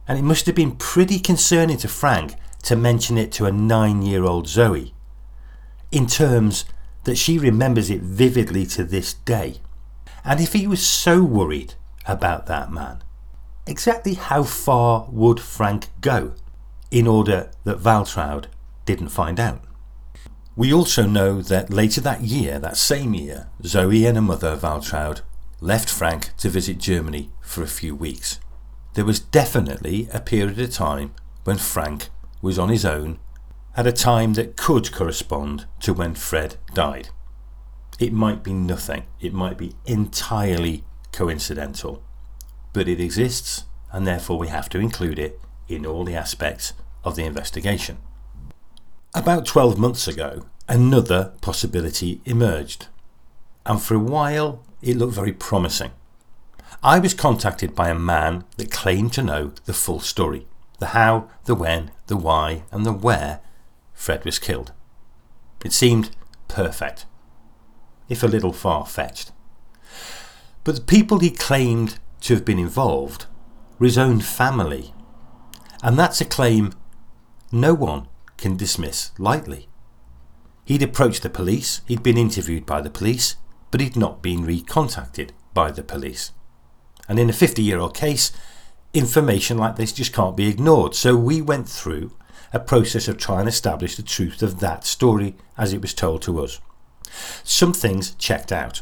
[0.07, 4.01] And it must have been pretty concerning to Frank to mention it to a nine
[4.01, 4.93] year old Zoe,
[5.91, 6.65] in terms
[7.03, 9.55] that she remembers it vividly to this day.
[10.23, 13.03] And if he was so worried about that man,
[13.65, 16.33] exactly how far would Frank go
[16.91, 18.45] in order that Waltraud
[18.85, 19.61] didn't find out?
[20.55, 25.21] We also know that later that year, that same year, Zoe and her mother, Waltraud,
[25.61, 28.39] left Frank to visit Germany for a few weeks.
[28.95, 32.09] There was definitely a period of time when Frank
[32.41, 33.19] was on his own
[33.77, 37.09] at a time that could correspond to when Fred died.
[37.99, 42.03] It might be nothing, it might be entirely coincidental,
[42.73, 47.15] but it exists and therefore we have to include it in all the aspects of
[47.15, 47.97] the investigation.
[49.13, 52.87] About 12 months ago, another possibility emerged,
[53.65, 55.91] and for a while it looked very promising.
[56.83, 60.47] I was contacted by a man that claimed to know the full story
[60.79, 63.39] the how, the when, the why, and the where
[63.97, 64.71] Fred was killed.
[65.65, 66.11] It seemed
[66.47, 67.07] perfect,
[68.07, 69.31] if a little far fetched.
[70.63, 73.25] But the people he claimed to have been involved
[73.79, 74.93] were his own family,
[75.83, 76.73] and that's a claim
[77.51, 78.07] no one
[78.37, 79.67] can dismiss lightly.
[80.63, 83.35] He'd approached the police, he'd been interviewed by the police,
[83.71, 86.31] but he'd not been recontacted by the police.
[87.09, 88.31] And in a 50 year old case,
[88.93, 90.93] information like this just can't be ignored.
[90.93, 92.11] So we went through
[92.53, 96.21] a process of trying to establish the truth of that story as it was told
[96.23, 96.59] to us.
[97.43, 98.81] Some things checked out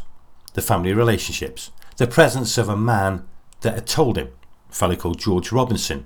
[0.53, 3.27] the family relationships, the presence of a man
[3.61, 4.29] that had told him,
[4.69, 6.05] a fellow called George Robinson,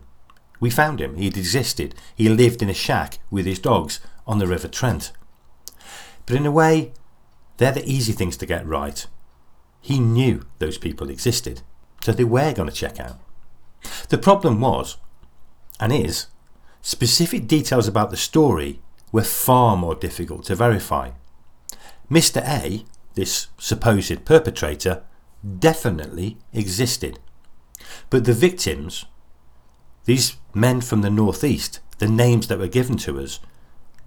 [0.60, 1.16] we found him.
[1.16, 1.96] He'd existed.
[2.16, 5.12] He lived in a shack with his dogs on the River Trent.
[6.26, 6.92] But in a way,
[7.58, 9.06] they're the easy things to get right.
[9.82, 11.62] He knew those people existed,
[12.04, 13.20] so they were going to check out.
[14.10, 14.98] The problem was,
[15.80, 16.28] and is,
[16.82, 21.12] specific details about the story were far more difficult to verify.
[22.10, 22.42] Mr.
[22.48, 25.04] A, this supposed perpetrator,
[25.60, 27.20] definitely existed.
[28.10, 29.06] But the victims,
[30.06, 33.40] these men from the northeast, the names that were given to us,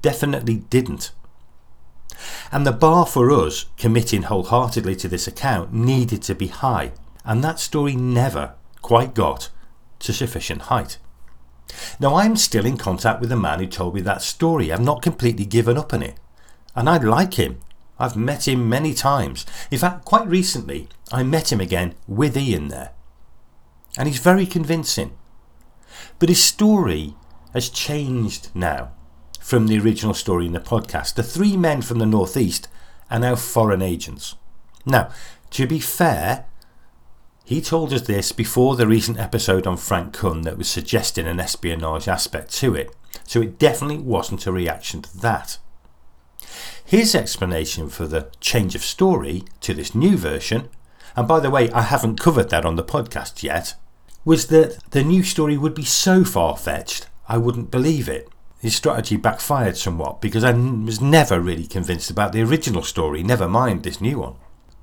[0.03, 1.13] definitely didn't.
[2.51, 6.93] And the bar for us committing wholeheartedly to this account needed to be high,
[7.25, 9.51] and that story never quite got
[10.01, 10.99] to sufficient height.
[12.01, 14.73] Now, I'm still in contact with the man who told me that story.
[14.73, 16.19] I've not completely given up on it.
[16.75, 17.61] And I like him.
[17.99, 19.47] I've met him many times.
[19.71, 22.93] In fact, quite recently, I met him again with Ian there.
[23.97, 25.13] And he's very convincing.
[26.19, 27.15] But his story
[27.53, 28.93] has changed now
[29.41, 31.15] from the original story in the podcast.
[31.15, 32.69] The three men from the Northeast
[33.11, 34.35] are now foreign agents.
[34.87, 35.11] Now,
[35.51, 36.47] to be fair,
[37.45, 41.41] he told us this before the recent episode on Frank Kuhn that was suggesting an
[41.41, 42.95] espionage aspect to it,
[43.27, 45.59] so it definitely wasn't a reaction to that.
[46.85, 50.69] His explanation for the change of story to this new version,
[51.17, 53.75] and by the way, I haven't covered that on the podcast yet,
[54.25, 58.29] was that the new story would be so far fetched I wouldn't believe it.
[58.61, 63.49] His strategy backfired somewhat because I was never really convinced about the original story, never
[63.49, 64.35] mind this new one.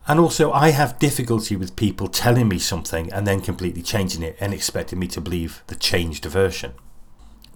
[0.09, 4.35] And also, I have difficulty with people telling me something and then completely changing it
[4.39, 6.73] and expecting me to believe the changed version.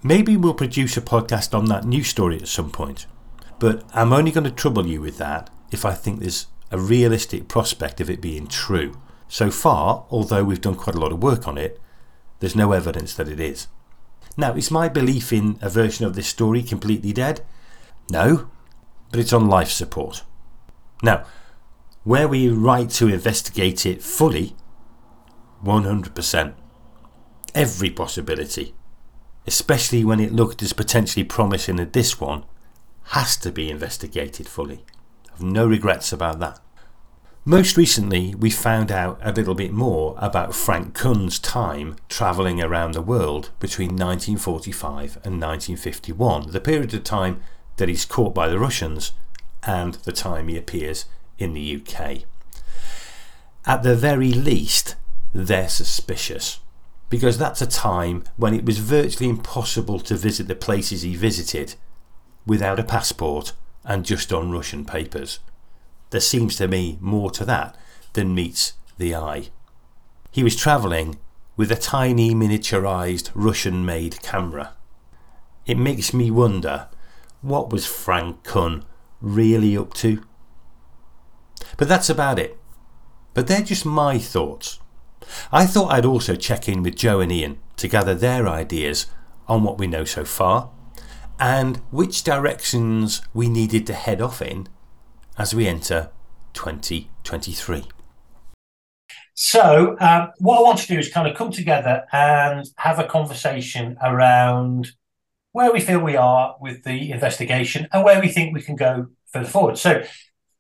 [0.03, 3.07] Maybe we'll produce a podcast on that new story at some point,
[3.57, 7.47] But I'm only going to trouble you with that if I think there's a realistic
[7.47, 8.99] prospect of it being true.
[9.27, 11.81] So far, although we've done quite a lot of work on it,
[12.39, 13.65] there's no evidence that it is.
[14.37, 17.41] Now, is my belief in a version of this story completely dead?
[18.11, 18.51] No,
[19.09, 20.21] but it's on life support.
[21.01, 21.25] Now,
[22.03, 24.55] where we right to investigate it fully,
[25.63, 26.53] 100%.
[27.55, 28.73] Every possibility,
[29.47, 32.43] especially when it looked as potentially promising as this one,
[33.07, 34.83] has to be investigated fully.
[35.33, 36.59] I've no regrets about that.
[37.45, 42.93] Most recently, we found out a little bit more about Frank Kuhn's time travelling around
[42.93, 47.41] the world between 1945 and 1951, the period of time
[47.75, 49.11] that he's caught by the Russians
[49.63, 51.05] and the time he appears
[51.37, 52.23] in the UK.
[53.65, 54.95] At the very least,
[55.33, 56.59] they're suspicious
[57.09, 61.75] because that's a time when it was virtually impossible to visit the places he visited
[62.45, 63.53] without a passport
[63.85, 65.39] and just on Russian papers.
[66.09, 67.75] There seems to me more to that
[68.13, 69.49] than meets the eye.
[70.31, 71.17] He was travelling
[71.55, 74.73] with a tiny miniaturised Russian made camera.
[75.65, 76.87] It makes me wonder
[77.41, 78.85] what was Frank Kuhn
[79.21, 80.23] really up to?
[81.77, 82.57] But that's about it.
[83.33, 84.79] But they're just my thoughts.
[85.51, 89.07] I thought I'd also check in with Joe and Ian to gather their ideas
[89.47, 90.69] on what we know so far
[91.39, 94.67] and which directions we needed to head off in
[95.37, 96.11] as we enter
[96.53, 97.85] 2023.
[99.35, 103.03] So, um, what I want to do is kind of come together and have a
[103.05, 104.91] conversation around
[105.53, 109.07] where we feel we are with the investigation and where we think we can go
[109.31, 109.77] further forward.
[109.77, 110.03] So,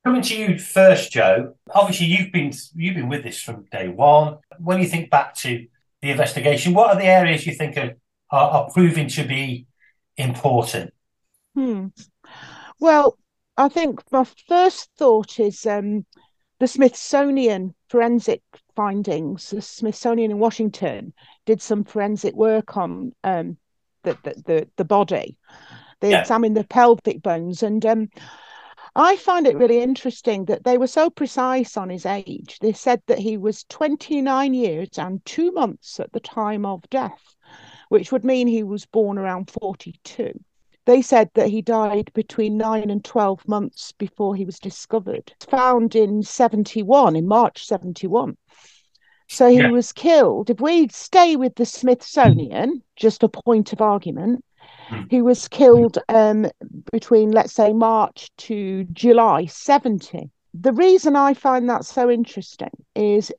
[0.03, 1.55] coming to you first, Joe.
[1.71, 4.37] Obviously, you've been you've been with this from day one.
[4.59, 5.65] When you think back to
[6.01, 7.95] the investigation, what are the areas you think are
[8.29, 9.67] are, are proving to be
[10.17, 10.93] important?
[11.55, 11.87] Hmm.
[12.79, 13.17] Well,
[13.57, 16.05] I think my first thought is um,
[16.59, 18.41] the Smithsonian forensic
[18.75, 19.51] findings.
[19.51, 21.13] The Smithsonian in Washington
[21.45, 23.57] did some forensic work on um,
[24.03, 25.37] the, the, the the body.
[26.01, 26.21] They yeah.
[26.21, 28.09] examined the pelvic bones, and um,
[28.95, 32.59] I find it really interesting that they were so precise on his age.
[32.59, 37.35] They said that he was 29 years and two months at the time of death,
[37.89, 40.39] which would mean he was born around 42
[40.85, 45.33] they said that he died between nine and 12 months before he was discovered.
[45.49, 48.37] Found in 71, in March 71.
[49.29, 49.69] So he yeah.
[49.69, 50.49] was killed.
[50.49, 54.43] If we stay with the Smithsonian, just a point of argument.
[55.09, 56.47] He was killed um,
[56.91, 60.29] between, let's say, March to July 70.
[60.53, 63.31] The reason I find that so interesting is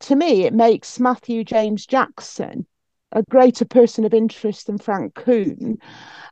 [0.00, 2.66] to me, it makes Matthew James Jackson
[3.12, 5.78] a greater person of interest than Frank Kuhn,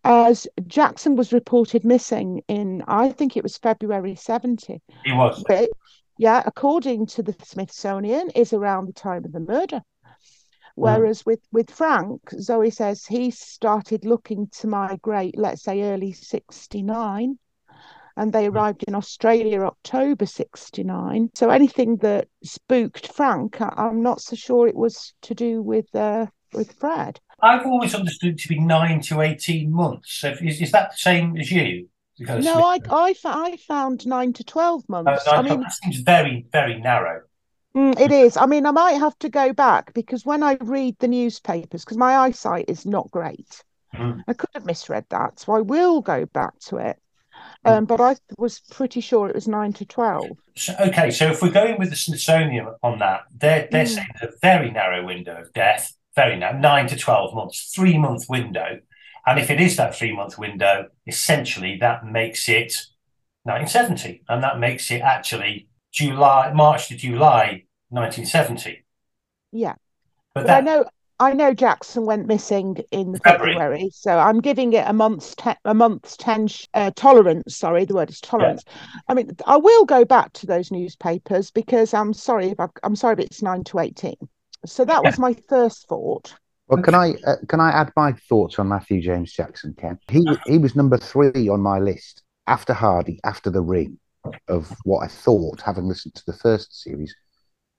[0.05, 4.81] as Jackson was reported missing in, I think it was February 70.
[5.05, 5.45] He was.
[5.47, 5.69] But,
[6.17, 9.83] yeah, according to the Smithsonian, is around the time of the murder.
[10.81, 11.27] Whereas mm.
[11.27, 17.39] with, with Frank, Zoe says he started looking to migrate, let's say early 69
[18.17, 18.55] and they mm.
[18.55, 21.31] arrived in Australia October 69.
[21.35, 25.95] So anything that spooked Frank, I, am not so sure it was to do with
[25.95, 27.21] uh, with Fred.
[27.43, 30.21] I've always understood to be nine to 18 months.
[30.21, 31.89] So is, is that the same as you?
[32.19, 35.27] No, I, I, I found nine to 12 months.
[35.27, 37.23] Uh, I mean, that seems very, very narrow.
[37.75, 38.37] Mm, it is.
[38.37, 41.97] I mean, I might have to go back because when I read the newspapers, because
[41.97, 43.63] my eyesight is not great,
[43.95, 44.23] mm.
[44.27, 45.39] I could have misread that.
[45.39, 46.99] So I will go back to it.
[47.65, 47.71] Mm.
[47.71, 50.37] Um, but I was pretty sure it was nine to twelve.
[50.57, 53.95] So, okay, so if we're going with the Smithsonian on that, they're they're mm.
[53.95, 58.25] saying a very narrow window of death, very now, nine to 12 months, three month
[58.29, 58.81] window.
[59.27, 62.75] And if it is that three month window, essentially that makes it
[63.45, 64.23] 1970.
[64.29, 68.85] And that makes it actually July, March to July 1970.
[69.53, 69.75] Yeah.
[70.35, 70.85] But, but that, I know
[71.21, 75.51] I know Jackson went missing in February, February so I'm giving it a month's te-
[75.67, 77.57] a month's ten uh, tolerance.
[77.57, 78.65] Sorry, the word is tolerance.
[78.67, 78.73] Yeah.
[79.09, 82.97] I mean, I will go back to those newspapers because I'm sorry if I, am
[82.97, 84.17] sorry if it's nine to eighteen.
[84.65, 86.35] So that was my first thought.
[86.69, 89.99] Well, can I uh, can I add my thoughts on Matthew James Jackson, Ken?
[90.09, 93.99] He he was number three on my list after Hardy, after The Ring,
[94.49, 97.15] of what I thought, having listened to the first series,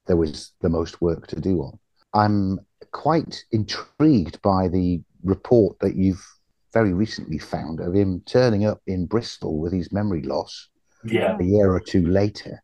[0.07, 1.79] there was the most work to do on.
[2.13, 2.59] I'm
[2.91, 6.25] quite intrigued by the report that you've
[6.73, 10.69] very recently found of him turning up in Bristol with his memory loss
[11.03, 11.37] yeah.
[11.39, 12.61] a year or two later.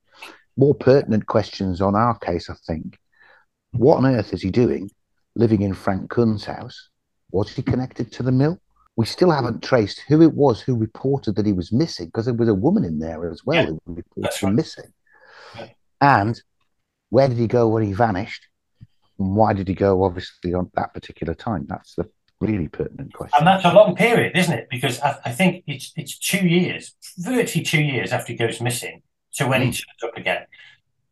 [0.55, 2.97] More pertinent questions on our case, I think,
[3.71, 4.89] what on earth is he doing
[5.36, 6.89] living in Frank Kuhn's house?
[7.32, 8.59] Was he connected to the mill?
[8.97, 9.61] We still haven't mm.
[9.61, 12.83] traced who it was who reported that he was missing because there was a woman
[12.83, 14.55] in there as well Yeah, who reported him right.
[14.55, 14.93] missing.
[15.55, 15.67] Yeah.
[16.01, 16.41] And
[17.09, 18.47] where did he go when he vanished?
[19.19, 21.65] And why did he go, obviously, on that particular time?
[21.69, 23.37] That's the really pertinent question.
[23.37, 24.67] And that's a long period, isn't it?
[24.69, 29.03] Because I, I think it's it's two years, virtually two years after he goes missing
[29.33, 29.73] to when he mm.
[29.73, 30.45] turns up again.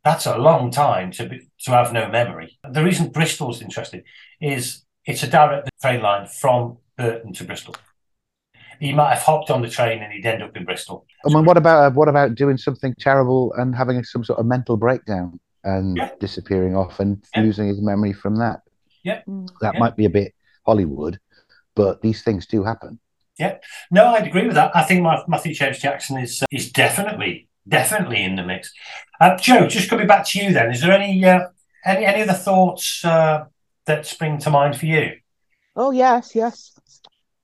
[0.04, 2.60] That's a long time to be, to have no memory.
[2.68, 4.04] The reason Bristol's interesting
[4.40, 7.76] is it's a direct train line from Burton to Bristol.
[8.80, 11.06] He might have hopped on the train and he'd end up in Bristol.
[11.26, 14.76] I mean, what about what about doing something terrible and having some sort of mental
[14.78, 16.10] breakdown and Yeah.
[16.20, 17.42] disappearing off and Yeah.
[17.44, 18.62] losing his memory from that?
[19.06, 19.48] Mm.
[19.62, 19.80] That Yeah.
[19.80, 20.34] might be a bit
[20.66, 21.20] Hollywood,
[21.76, 23.00] but these things do happen.
[23.38, 23.58] Yeah,
[23.92, 24.76] no, I'd agree with that.
[24.76, 28.74] I think Ma- Matthew James Jackson is uh, is definitely definitely in the mix.
[29.20, 31.48] Uh, Joe, just coming back to you then, is there any uh,
[31.86, 33.46] any any other thoughts uh,
[33.86, 35.18] that spring to mind for you?
[35.76, 36.78] Oh yes, yes.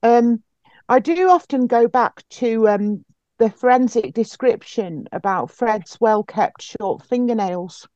[0.02, 0.42] Um,
[0.88, 3.04] I do often go back to um,
[3.38, 7.88] the forensic description about Fred's well-kept short fingernails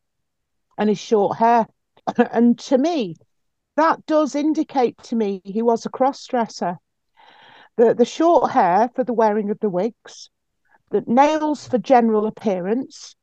[0.78, 1.66] and his short hair,
[2.32, 3.16] and to me,
[3.76, 6.78] that does indicate to me he was a cross-dresser.
[7.76, 10.30] The the short hair for the wearing of the wigs,
[10.90, 13.16] the nails for general appearance.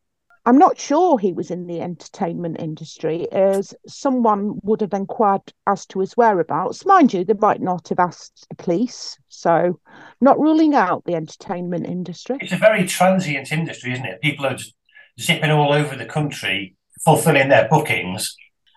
[0.45, 5.85] I'm not sure he was in the entertainment industry, as someone would have inquired as
[5.87, 6.85] to his whereabouts.
[6.85, 9.79] Mind you, they might not have asked the police, so
[10.19, 12.37] not ruling out the entertainment industry.
[12.41, 14.21] It's a very transient industry, isn't it?
[14.21, 14.73] People are just
[15.21, 16.75] zipping all over the country,
[17.05, 18.35] fulfilling their bookings.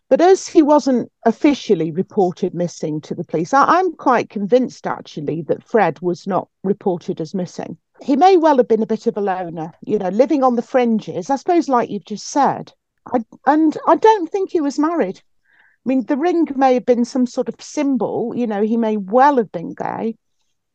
[0.08, 5.42] But as he wasn't officially reported missing to the police, I- I'm quite convinced actually
[5.48, 7.76] that Fred was not reported as missing.
[8.02, 10.62] He may well have been a bit of a loner, you know, living on the
[10.62, 12.72] fringes, I suppose, like you've just said.
[13.12, 15.18] I, and I don't think he was married.
[15.18, 18.96] I mean, the ring may have been some sort of symbol, you know, he may
[18.96, 20.16] well have been gay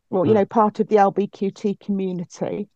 [0.09, 0.35] or, you Mm.
[0.35, 2.69] know, part of the LBQT community.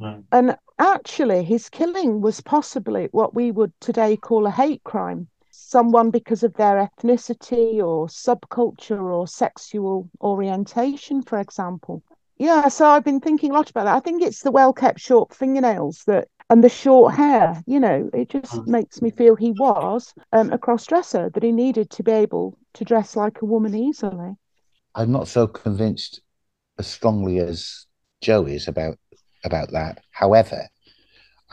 [0.00, 0.24] Mm.
[0.32, 5.28] And actually, his killing was possibly what we would today call a hate crime.
[5.50, 12.02] Someone because of their ethnicity or subculture or sexual orientation, for example.
[12.42, 13.94] Yeah, so I've been thinking a lot about that.
[13.94, 18.10] I think it's the well kept short fingernails that and the short hair, you know,
[18.12, 18.66] it just Mm.
[18.66, 22.58] makes me feel he was um, a cross dresser, that he needed to be able
[22.74, 24.34] to dress like a woman easily.
[24.96, 26.20] I'm not so convinced
[26.80, 27.86] as strongly as
[28.20, 28.98] Joe is about
[29.44, 30.02] about that.
[30.10, 30.66] However,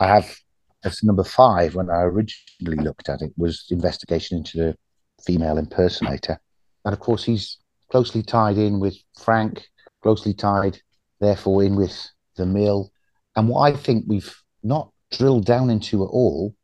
[0.00, 0.36] I have
[0.84, 4.76] as number five when I originally looked at it was investigation into the
[5.22, 6.40] female impersonator,
[6.84, 7.58] and of course he's
[7.92, 9.68] closely tied in with Frank,
[10.02, 10.80] closely tied,
[11.20, 12.92] therefore in with the mill,
[13.36, 16.54] and what I think we've not drilled down into at all,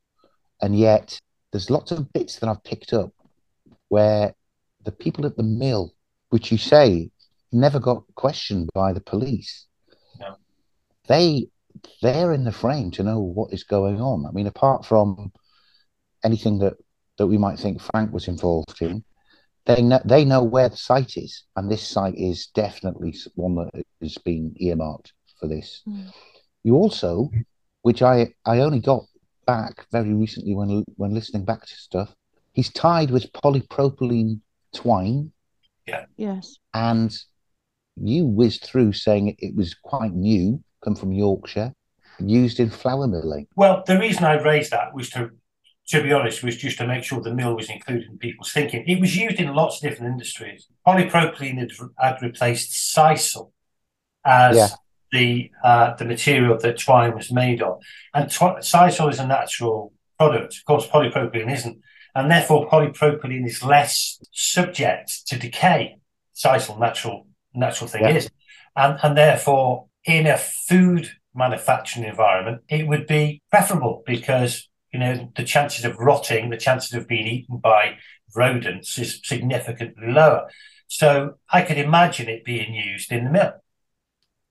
[0.61, 1.19] and yet
[1.53, 3.13] there's lots of bits that I've picked up
[3.89, 4.35] where
[4.85, 5.95] the people at the mill
[6.31, 7.11] which you say
[7.53, 9.67] never got questioned by the police.
[10.19, 10.37] No.
[11.09, 11.49] They
[12.03, 14.27] they're in the frame to know what is going on.
[14.27, 15.33] I mean, apart from
[16.25, 16.75] anything that
[17.19, 19.05] that we might think Frank was involved in,
[19.67, 23.85] they know they know where the site is, and this site is definitely one that
[24.01, 25.83] has been earmarked for this.
[25.87, 26.13] Mm.
[26.65, 27.31] You also,
[27.83, 29.05] which I I only got
[29.47, 32.15] back very recently when when listening back to stuff,
[32.53, 34.41] he's tied with polypropylene
[34.75, 35.33] twine
[35.87, 36.05] Yeah.
[36.17, 36.57] Yes.
[36.75, 37.17] and
[37.97, 41.73] you whizzed through saying it, it was quite new, come from Yorkshire,
[42.19, 43.47] used in flour milling.
[43.57, 45.31] Well, the reason I raised that was to,
[45.89, 48.85] to be honest, was just to make sure the mill was included in people's thinking.
[48.87, 50.67] It was used in lots of different industries.
[50.87, 53.51] Polypropylene had, had replaced sisal
[54.25, 54.69] as Yeah.
[55.13, 57.81] the uh, the material that twine was made of,
[58.15, 60.57] and tw- sisal is a natural product.
[60.59, 61.79] Of course, polypropylene isn't,
[62.15, 65.99] and therefore polypropylene is less subject to decay.
[66.35, 68.17] Sisal, natural natural thing Yeah.
[68.17, 68.31] is,
[68.75, 75.31] and and therefore in a food manufacturing environment, it would be preferable because you know
[75.37, 77.99] the chances of rotting, the chances of being eaten by
[78.35, 80.49] rodents is significantly lower.
[80.89, 83.53] So I could imagine it being used in the mill.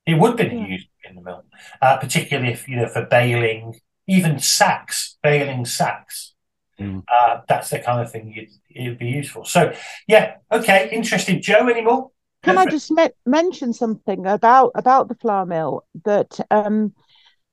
[0.06, 0.68] It would be Yeah.
[0.68, 1.46] used in the mill,
[1.82, 6.36] uh, particularly if you know for baling, even sacks, baling sacks.
[6.80, 7.04] Mm.
[7.12, 9.46] Uh, that's the kind of thing you'd, it'd be useful.
[9.46, 9.74] So
[10.08, 11.41] yeah, okay, interesting.
[11.41, 12.12] Joe, any more?
[12.43, 16.93] Can Go I just me- mention something about about the flour mill that um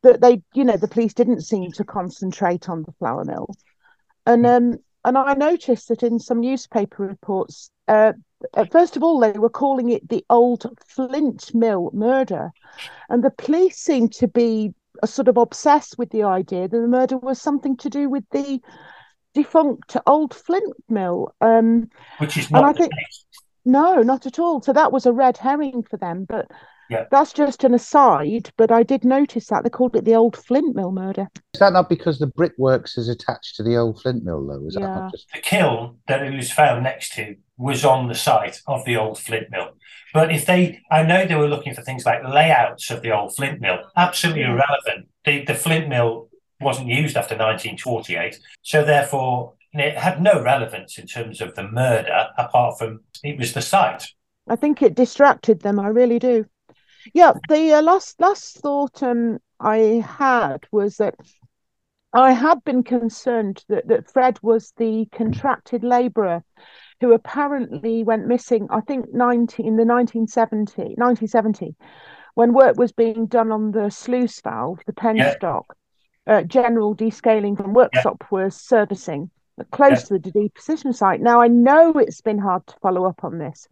[0.03, 3.55] that they you know the police didn't seem to concentrate on the flour mill,
[4.27, 8.13] and um and I noticed that in some newspaper reports, uh,
[8.55, 12.51] uh, first of all they were calling it the old Flint Mill murder,
[13.09, 14.73] and the police seemed to be
[15.03, 18.25] uh, sort of obsessed with the idea that the murder was something to do with
[18.31, 18.61] the
[19.35, 21.35] defunct old Flint Mill.
[21.41, 21.89] Um,
[22.19, 23.25] Which is And I think- case.
[23.65, 24.61] No, not at all.
[24.61, 26.51] So that was a red herring for them, but
[26.93, 27.05] Yeah.
[27.11, 28.51] that's just an aside.
[28.57, 31.29] But I did notice that they called it the old Flint Mill murder.
[31.55, 34.67] Is that not because the brickworks is attached to the old Flint mill, though?
[34.67, 34.95] Is that Yeah.
[34.95, 38.85] not just The kiln that it was found next to was on the site of
[38.85, 39.69] the old flint mill.
[40.13, 43.35] But if they, I know they were looking for things like layouts of the old
[43.37, 44.55] flint mill, absolutely Mm.
[44.55, 45.09] irrelevant.
[45.25, 46.29] The, the flint mill
[46.61, 48.39] wasn't used after 1948.
[48.63, 53.53] So therefore, it had no relevance in terms of the murder, apart from it was
[53.53, 54.07] the site.
[54.49, 55.79] I think it distracted them.
[55.79, 56.47] I really do.
[57.15, 61.15] Yeah, the uh, last last thought um, I had was that
[62.13, 66.45] I had been concerned that, that Fred was the contracted labourer
[67.01, 71.75] who apparently went missing, I think 19, in the 1970, 1970,
[72.35, 75.65] when work was being done on the sluice valve, the penstock.
[76.25, 79.29] Uh, general descaling from workshop was servicing
[79.73, 81.21] close to the deposition site.
[81.21, 83.69] Now, I know it's been hard to follow up on this.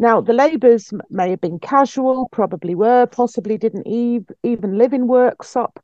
[0.00, 5.06] Now, the labours may have been casual, probably were, possibly didn't ev- even live in
[5.06, 5.76] Worksop.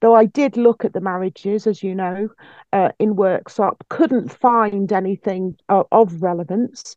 [0.00, 2.28] Though I did look at the marriages, as you know,
[2.72, 6.94] uh, in Worksop, couldn't find anything of, of relevance.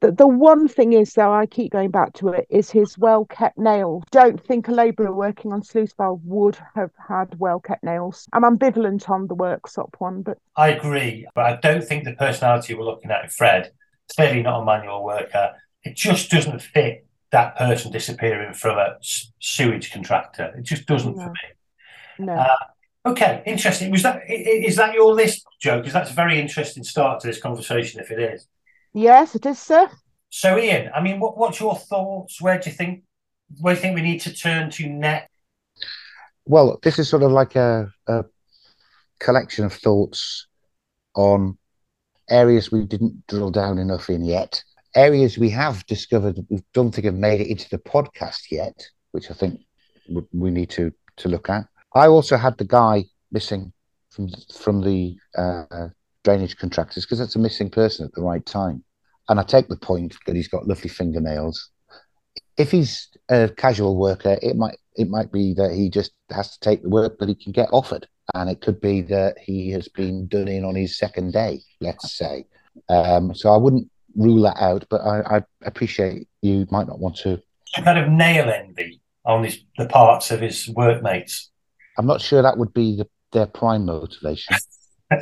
[0.00, 3.24] The, the one thing is, though, I keep going back to it, is his well
[3.24, 4.04] kept nails.
[4.12, 8.28] Don't think a labourer working on sluice valve would have had well kept nails.
[8.32, 12.74] I'm ambivalent on the Worksop one, but I agree, but I don't think the personality
[12.74, 13.72] we're looking at in Fred,
[14.14, 15.54] clearly not a manual worker,
[15.86, 18.96] it just doesn't fit that person disappearing from a
[19.40, 20.54] sewage contractor.
[20.58, 22.26] It just doesn't for me.
[22.26, 22.34] no.
[22.34, 22.56] Uh,
[23.06, 23.92] Okay, interesting.
[23.92, 25.78] Was that i- i- is that your list, Joe?
[25.78, 28.00] Because that's a very interesting start to this conversation.
[28.00, 28.48] If it is,
[28.92, 29.88] yes, it is, sir.
[30.28, 32.42] so Ian, I mean, what, what's your thoughts?
[32.42, 33.04] Where do you think?
[33.60, 35.30] Where do you think we need to turn to next?
[36.46, 38.24] Well, this is sort of like a, a
[39.20, 40.48] collection of thoughts
[41.14, 41.56] on
[42.28, 44.64] areas we didn't drill down enough in yet,
[44.96, 48.74] areas we have discovered we don't think have made it into the podcast yet,
[49.12, 49.60] which I think
[50.32, 51.66] we need to to look at.
[51.94, 53.72] I also had the guy missing
[54.10, 55.88] from from the uh,
[56.24, 58.82] drainage contractors because that's a missing person at the right time,
[59.28, 61.70] and I take the point that he's got lovely fingernails.
[62.56, 66.60] If he's a casual worker, it might it might be that he just has to
[66.60, 69.88] take the work that he can get offered, and it could be that he has
[69.88, 72.46] been done in on his second day, let's say.
[72.88, 77.16] Um, so I wouldn't rule that out, but I, I appreciate you might not want
[77.18, 77.40] to.
[77.74, 81.50] Some kind of nail envy on his, the parts of his workmates.
[81.98, 84.56] I'm not sure that would be the, their prime motivation.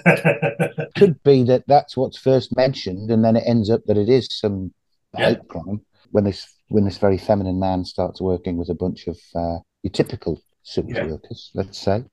[0.97, 4.29] Could be that that's what's first mentioned, and then it ends up that it is
[4.31, 4.73] some
[5.19, 5.29] Yeah.
[5.31, 5.81] hate crime
[6.11, 9.91] when this when this very feminine man starts working with a bunch of uh, your
[9.93, 11.07] typical sewage Yeah.
[11.07, 12.05] workers, let's say.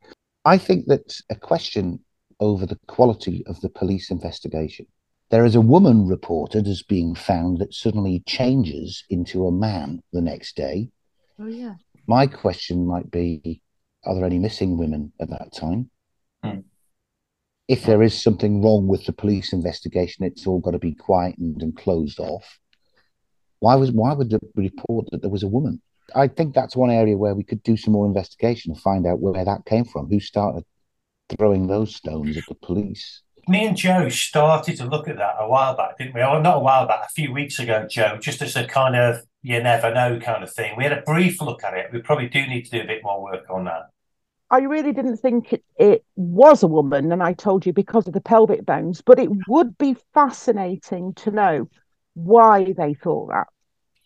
[0.46, 2.00] I think that's a question
[2.40, 4.86] over the quality of the police investigation.
[5.32, 10.22] There is a woman reported as being found that suddenly changes into a man the
[10.22, 10.90] next day.
[11.40, 11.76] Oh yeah.
[12.06, 13.62] My question might be
[14.04, 15.90] Are there any missing women at that time?
[16.44, 16.60] Hmm.
[17.70, 21.62] If there is something wrong with the police investigation, it's all got to be quietened
[21.62, 22.60] and closed off.
[23.60, 25.82] Why was why would the report that there was a woman?
[26.14, 29.22] I think that's one area where we could do some more investigation and find out
[29.22, 30.10] where that came from.
[30.10, 30.66] Who started
[31.30, 33.22] throwing those stones at the police?
[33.48, 36.24] Me and Joe started to look at that a while back, didn't we?
[36.24, 39.24] Or not a while back, a few weeks ago, Joe, just as a kind of
[39.42, 40.76] you never know kind of thing.
[40.78, 41.88] We had a brief look at it.
[41.92, 43.90] We probably do need to do a bit more work on that.
[44.52, 48.14] I really didn't think it, it was a woman, and I told you because of
[48.14, 51.70] the pelvic bones, but it would be fascinating to know
[52.14, 53.48] why they thought that.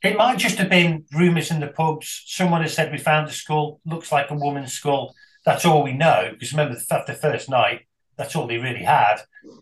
[0.03, 2.23] It might just have been rumours in the pubs.
[2.27, 5.15] Someone has said we found a skull, looks like a woman's skull.
[5.45, 6.29] That's all we know.
[6.31, 7.87] Because remember, after the first night,
[8.17, 9.17] that's all they really had.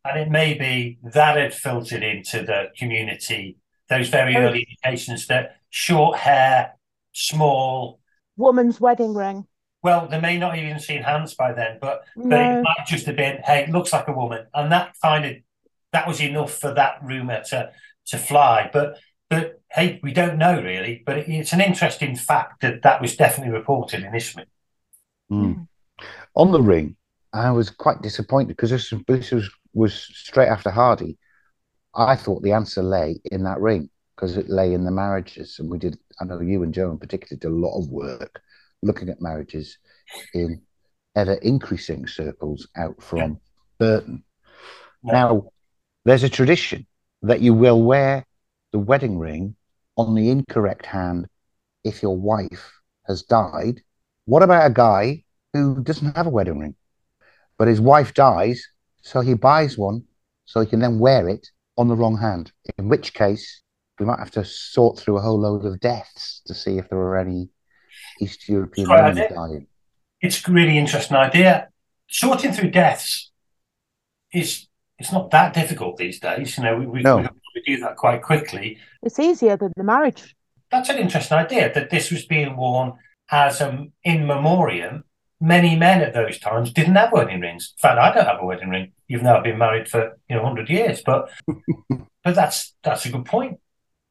[0.06, 3.58] And it may be that had filtered into the community,
[3.90, 4.42] those very Oh.
[4.42, 6.74] early indications that short hair,
[7.14, 8.00] small,
[8.38, 9.46] Woman's wedding ring.
[9.84, 12.60] well, they may not even seen hands by then, but but No.
[12.60, 15.36] it might just have been, hey, looks like a woman, and that kind of
[15.92, 17.72] that was enough for that rumor to
[18.08, 18.70] to fly.
[18.74, 18.98] But
[19.30, 21.04] but hey, we don't know really.
[21.06, 24.46] But it, it's an interesting fact that that was definitely reported initially.
[25.30, 25.54] Hmm.
[26.36, 26.96] On the ring,
[27.34, 31.18] I was quite disappointed because this, was- this was, was straight after Hardy.
[31.96, 35.58] I thought the answer lay in that ring because it lay in the marriages.
[35.60, 38.42] And we did, I know you and Joe in particular did a lot of work
[38.82, 39.78] looking at marriages
[40.34, 40.62] in
[41.16, 43.40] ever increasing circles out from
[43.80, 44.24] Burton.
[45.04, 45.12] Yeah.
[45.14, 45.50] Now,
[46.06, 46.86] there's a tradition
[47.22, 48.26] that you will wear
[48.72, 49.56] the wedding ring
[49.98, 51.28] on the incorrect hand
[51.84, 53.82] if your wife has died.
[54.26, 55.24] What about a guy
[55.54, 56.76] who doesn't have a wedding ring,
[57.58, 58.66] but his wife dies,
[59.02, 60.04] so he buys one
[60.46, 61.48] so he can then wear it
[61.78, 62.52] on the wrong hand?
[62.78, 63.62] In which case,
[64.00, 67.00] we might have to sort through a whole load of deaths to see if there
[67.00, 67.50] are any
[68.20, 69.68] East European Right, women dying.
[70.22, 71.70] It's a really interesting idea.
[72.10, 73.32] Sorting through deaths
[74.34, 74.68] is
[75.00, 76.58] it's not that difficult these days.
[76.58, 77.18] You know, we, we, No.
[77.18, 78.78] we, we do that quite quickly.
[79.02, 80.36] It's easier than the marriage.
[80.72, 82.94] That's an interesting idea that this was being worn
[83.30, 85.04] as um, in memoriam.
[85.44, 87.74] Many men at those times didn't have wedding rings.
[87.78, 90.38] In fact, I don't have a wedding ring, even though I've been married for you
[90.38, 91.02] know hundred years.
[91.06, 91.30] But
[92.24, 93.60] but that's that's a good point.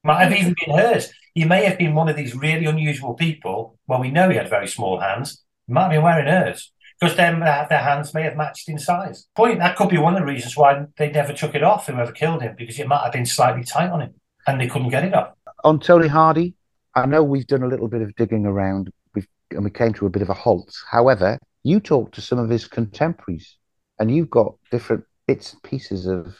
[0.04, 1.10] Might have even been hers.
[1.32, 3.78] He may have been one of these really unusual people.
[3.86, 5.42] Well, we know he had very small hands.
[5.66, 6.70] He might have been wearing hers
[7.00, 9.26] because then their uh, their hands may have matched in size.
[9.34, 11.86] Point that could be one of the reasons why they never took it off.
[11.86, 14.14] Whoever killed him, because it might have been slightly tight on him,
[14.46, 15.32] and they couldn't get it off.
[15.64, 16.54] On Tony Hardy,
[16.94, 20.06] I know we've done a little bit of digging around, we've, and we came to
[20.06, 20.74] a bit of a halt.
[20.90, 23.56] However, you talked to some of his contemporaries,
[23.98, 26.36] and you've got different bits and pieces of.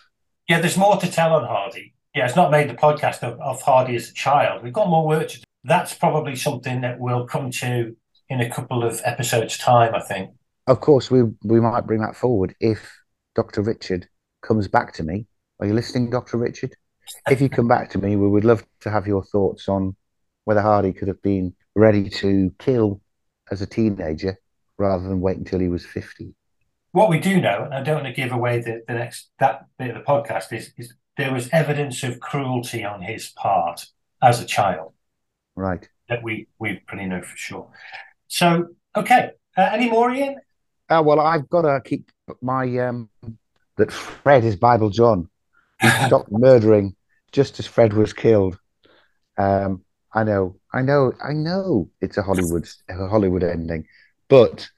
[0.49, 1.95] Yeah, there's more to tell on Hardy.
[2.15, 4.63] Yeah, it's not made the podcast of, of Hardy as a child.
[4.63, 5.45] We've got more work to do.
[5.65, 7.97] That's probably something that we'll come to
[8.29, 10.31] in a couple of episodes' time, I think.
[10.67, 12.93] Of course, we we might bring that forward if
[13.35, 13.63] Dr.
[13.63, 14.09] Richard
[14.43, 15.27] comes back to me.
[15.61, 16.39] Are you listening, Dr.
[16.39, 16.75] Richard?
[17.29, 19.97] If you come back to me, we would love to have your thoughts on
[20.45, 23.01] whether Hardy could have been ready to kill
[23.51, 24.39] as a teenager
[24.79, 26.35] rather than wait until he was 50.
[26.93, 29.67] What we do know, and I don't want to give away the, the next that
[29.79, 33.87] bit of the podcast, is, is there was evidence of cruelty on his part
[34.23, 34.93] as a child
[35.57, 35.89] Right.
[36.09, 37.71] that we we pretty know for sure.
[38.29, 40.37] So, okay, uh, any more, Ian?
[40.91, 42.11] Oh, well, I've got to keep
[42.41, 43.09] my um
[43.77, 45.29] that Fred is Bible John.
[45.83, 46.95] He stopped murdering
[47.33, 48.59] just as Fred was killed.
[49.37, 49.83] Um,
[50.15, 53.87] I know, I know, I know it's a Hollywood a Hollywood ending,
[54.29, 54.69] but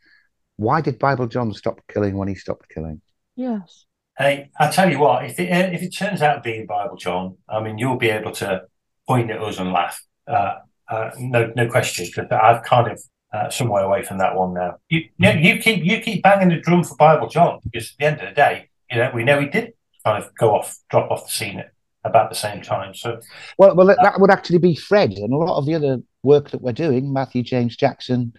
[0.56, 3.00] why did Bible John stop killing when he stopped killing?
[3.36, 3.86] Yes.
[4.16, 7.36] Hey, I tell you what, if it uh, if it turns out being Bible John,
[7.48, 8.62] I mean, you'll be able to
[9.08, 10.00] point at us and laugh.
[10.26, 10.54] Uh,
[10.88, 14.76] uh, no, no question, because I've kind of uh, somewhere away from that one now.
[14.88, 18.04] You, you, you keep you keep banging the drum for Bible John because at the
[18.04, 19.72] end of the day, you know, we know he did
[20.04, 21.72] kind of go off, drop off the scene at
[22.04, 22.94] about the same time.
[22.94, 23.20] So
[23.58, 26.50] Well, well, that, that would actually be Fred, and a lot of the other work
[26.50, 28.34] that we're doing, Matthew James Jackson,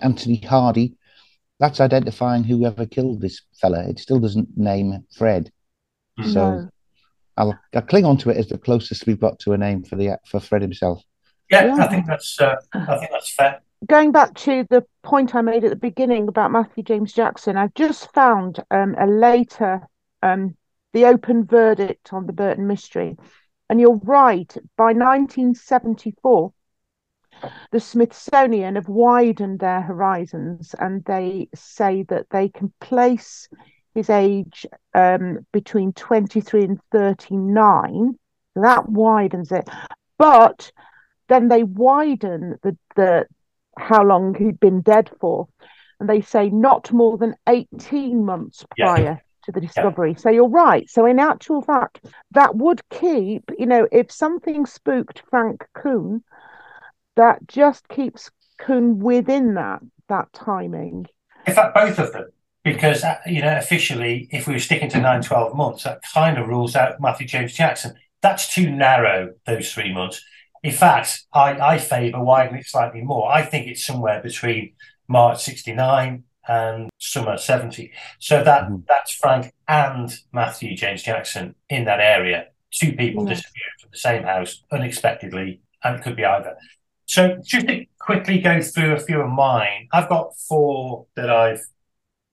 [0.00, 0.96] Anthony Hardy,
[1.60, 3.88] that's identifying whoever killed this fella.
[3.88, 5.50] It still doesn't name Fred.
[6.18, 6.32] Mm.
[6.32, 6.68] So
[7.36, 9.96] I'll, I'll cling on to it as the closest we've got to a name for
[9.96, 11.02] the for Fred himself.
[11.50, 11.84] yeah, Yeah.
[11.84, 13.60] I think that's uh, I think that's fair.
[13.86, 17.74] Going back to the point I made at the beginning about Matthew James Jackson, I've
[17.74, 19.82] just found um, a later,
[20.20, 20.56] um,
[20.98, 23.16] the open verdict on the Burton mystery.
[23.70, 26.52] And you're right, by 1974,
[27.70, 33.48] the Smithsonian have widened their horizons and they say that they can place
[33.94, 38.18] his age um, between 23 and 39.
[38.56, 39.68] That widens it.
[40.18, 40.72] But
[41.28, 43.26] then they widen the, the
[43.78, 45.46] how long he'd been dead for.
[46.00, 50.14] And they say not more than 18 months prior to the discovery.
[50.14, 50.88] So you're right.
[50.90, 56.22] So in actual fact, that would keep, you know, if something spooked Frank Kuhn,
[57.16, 61.06] that just keeps Kuhn within that that timing.
[61.46, 62.28] In fact, both of them,
[62.62, 66.38] because uh, you know, officially, if we were sticking to nine, 12 months, that kind
[66.38, 67.94] of rules out Matthew James Jackson.
[68.20, 69.34] That's too narrow.
[69.46, 70.22] Those three months.
[70.62, 73.30] In fact, I, I favour widening it slightly more.
[73.32, 74.74] I think it's somewhere between
[75.08, 77.92] March '69 and summer '70.
[78.18, 78.84] So that Mhm.
[78.86, 82.48] that's Frank and Matthew James Jackson in that area.
[82.70, 83.30] Two people Yeah.
[83.34, 86.56] disappearing from the same house unexpectedly, and it could be either.
[87.06, 91.62] So just to quickly go through a few of mine, I've got four that I've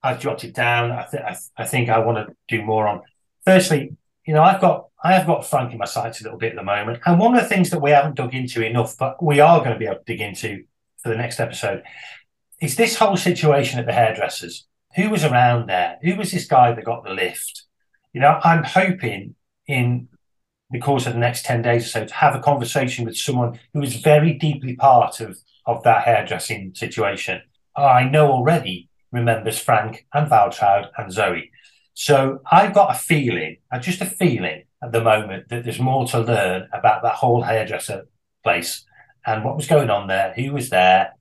[0.04, 0.92] I've jotted down.
[0.92, 3.02] I, th- I, th- I think I want to do more on.
[3.44, 3.96] Firstly,
[4.28, 6.56] you know, I've got I have got Frank in my sights a little bit at
[6.58, 9.40] the moment, and one of the things that we haven't dug into enough, but we
[9.40, 10.66] are going to be able to dig into
[11.02, 11.84] for the next episode,
[12.62, 14.68] is this whole situation at the hairdressers.
[14.96, 15.98] Who was around there?
[16.04, 17.64] Who was this guy that got the lift?
[18.14, 19.36] You know, I'm hoping
[19.68, 20.08] in
[20.72, 23.60] the course of the next 10 days or so to have a conversation with someone
[23.74, 27.42] who is very deeply part of, of that hairdressing situation.
[27.76, 31.52] I know already remembers Frank and Waltraud and Zoe.
[31.94, 36.06] So I've got a feeling, uh, just a feeling at the moment that there's more
[36.08, 38.08] to learn about that whole hairdresser
[38.44, 38.86] place
[39.26, 41.14] and what was going on there, who was there,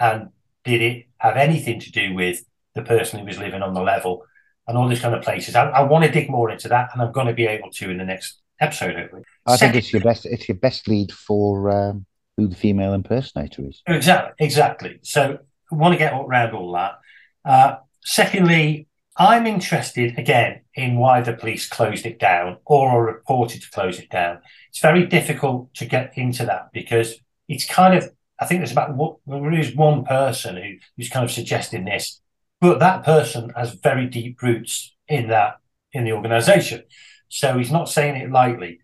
[0.00, 0.28] and
[0.64, 2.44] did it have anything to do with
[2.74, 4.24] the person who was living on the level
[4.66, 5.54] and all these kind of places.
[5.54, 7.90] I, I want to dig more into that, and I'm going to be able to
[7.90, 9.22] in the next episode, hopefully.
[9.46, 10.26] I think it's your best.
[10.26, 12.06] It's your best lead for um,
[12.36, 13.82] who the female impersonator is.
[13.86, 14.98] Exactly, exactly.
[15.02, 15.38] So
[15.70, 16.98] I want to get around all that.
[17.44, 23.62] Uh, secondly, I'm interested again in why the police closed it down or are reported
[23.62, 24.40] to close it down.
[24.70, 27.16] It's very difficult to get into that because
[27.48, 28.10] it's kind of
[28.40, 32.20] I think there's about there is one person who, who's kind of suggesting this,
[32.60, 35.56] but that person has very deep roots in that
[35.92, 36.82] in the organisation,
[37.28, 38.80] so he's not saying it lightly.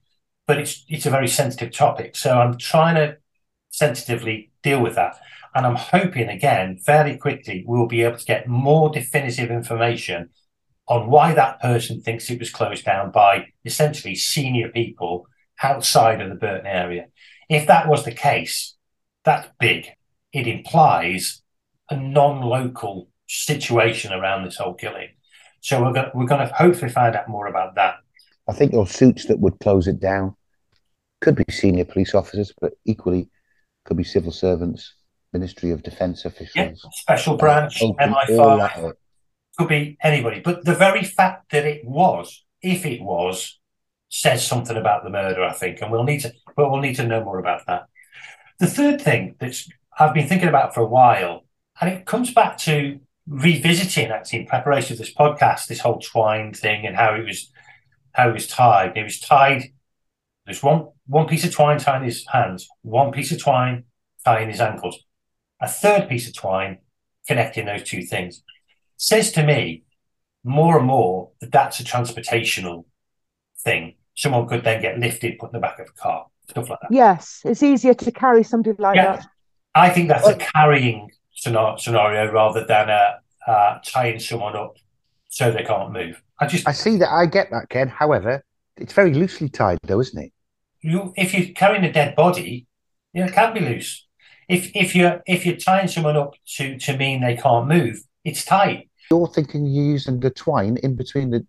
[0.47, 3.17] But it's it's a very sensitive topic, so I'm trying to
[3.71, 5.17] sensitively deal with that,
[5.55, 10.31] and I'm hoping again fairly quickly we'll be able to get more definitive information
[10.87, 15.27] on why that person thinks it was closed down by essentially senior people
[15.63, 17.07] outside of the Burton area.
[17.49, 18.77] If that was the case,
[19.25, 19.87] that's big.
[20.33, 21.43] It implies
[21.91, 25.09] a non-local situation around this whole killing.
[25.61, 27.97] So we're going, we're going to hopefully find out more about that.
[28.49, 30.35] I think those suits that would close it down
[31.21, 33.29] could be senior police officers, but equally
[33.85, 34.95] could be civil servants,
[35.33, 38.93] Ministry of Defence officials, yeah, special branch, uh, MI5,
[39.59, 40.41] could be anybody.
[40.41, 43.59] But the very fact that it was, if it was,
[44.09, 47.07] says something about the murder, I think, and we'll need to, but we'll need to
[47.07, 47.85] know more about that.
[48.61, 49.57] The third thing that
[49.99, 51.47] I've been thinking about for a while,
[51.81, 56.53] and it comes back to revisiting actually in preparation for this podcast, this whole twine
[56.53, 57.51] thing and how it was
[58.13, 58.99] how it was tied.
[58.99, 59.73] It was tied.
[60.45, 63.85] There's one one piece of twine tying his hands, one piece of twine
[64.27, 65.07] tying his ankles,
[65.63, 66.81] a third piece of twine
[67.27, 68.43] connecting those two things.
[68.99, 69.85] Says to me
[70.45, 72.85] more and more that that's a transportational
[73.59, 73.95] thing.
[74.15, 76.93] Someone could then get lifted, put in the back of a car stuff like that.
[76.93, 79.17] Yes, it's easier to carry somebody like yeah.
[79.17, 79.27] that.
[79.75, 84.77] I think that's a carrying scenario rather than a uh, tying someone up
[85.29, 86.23] so they can't move.
[86.39, 87.11] I just I see that.
[87.11, 87.89] I get that, Ken.
[87.89, 88.43] However,
[88.77, 90.33] it's very loosely tied, though, isn't it?
[90.83, 92.67] You, if you're carrying a dead body,
[93.13, 94.07] you know, it can be loose.
[94.49, 98.45] If if you're if you're tying someone up to to mean they can't move, it's
[98.45, 98.91] tight.
[99.11, 101.47] You're thinking you're using the twine in between the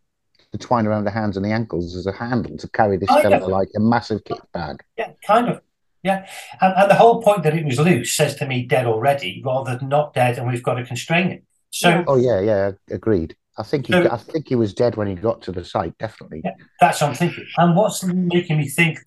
[0.51, 3.21] the twine around the hands and the ankles as a handle to carry this oh,
[3.21, 4.83] kind fella like a massive kit bag.
[4.97, 5.61] Yeah, kind of.
[6.03, 6.27] Yeah.
[6.59, 9.77] And, and, the whole point that it was loose says to me dead already rather
[9.77, 11.43] than not dead and we've got to constrain it.
[11.69, 13.35] So Oh yeah, yeah, agreed.
[13.57, 15.97] I think he so, I think he was dead when he got to the site,
[15.97, 16.41] definitely.
[16.43, 17.45] Yeah, that's what I'm thinking.
[17.57, 18.99] And what's making me think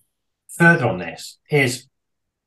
[0.49, 1.87] further on this is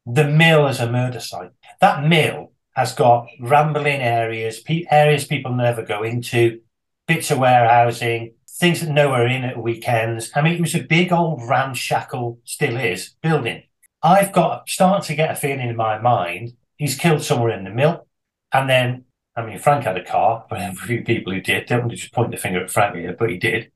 [0.07, 1.51] the mill as a murder site.
[1.81, 6.61] That mill has got rambling areas, areas people never go into,
[7.07, 10.31] bits of warehousing, things that nowhere in at weekends.
[10.35, 13.63] I mean, it was a big old ramshackle, still is, building.
[14.03, 17.71] I've got starting to get a feeling in my mind he's killed somewhere in the
[17.71, 18.07] mill.
[18.53, 19.05] And then,
[19.37, 21.67] I mean, Frank had a car, but a few people who did.
[21.67, 23.71] Don't want to just point the finger at Frank here, but he did.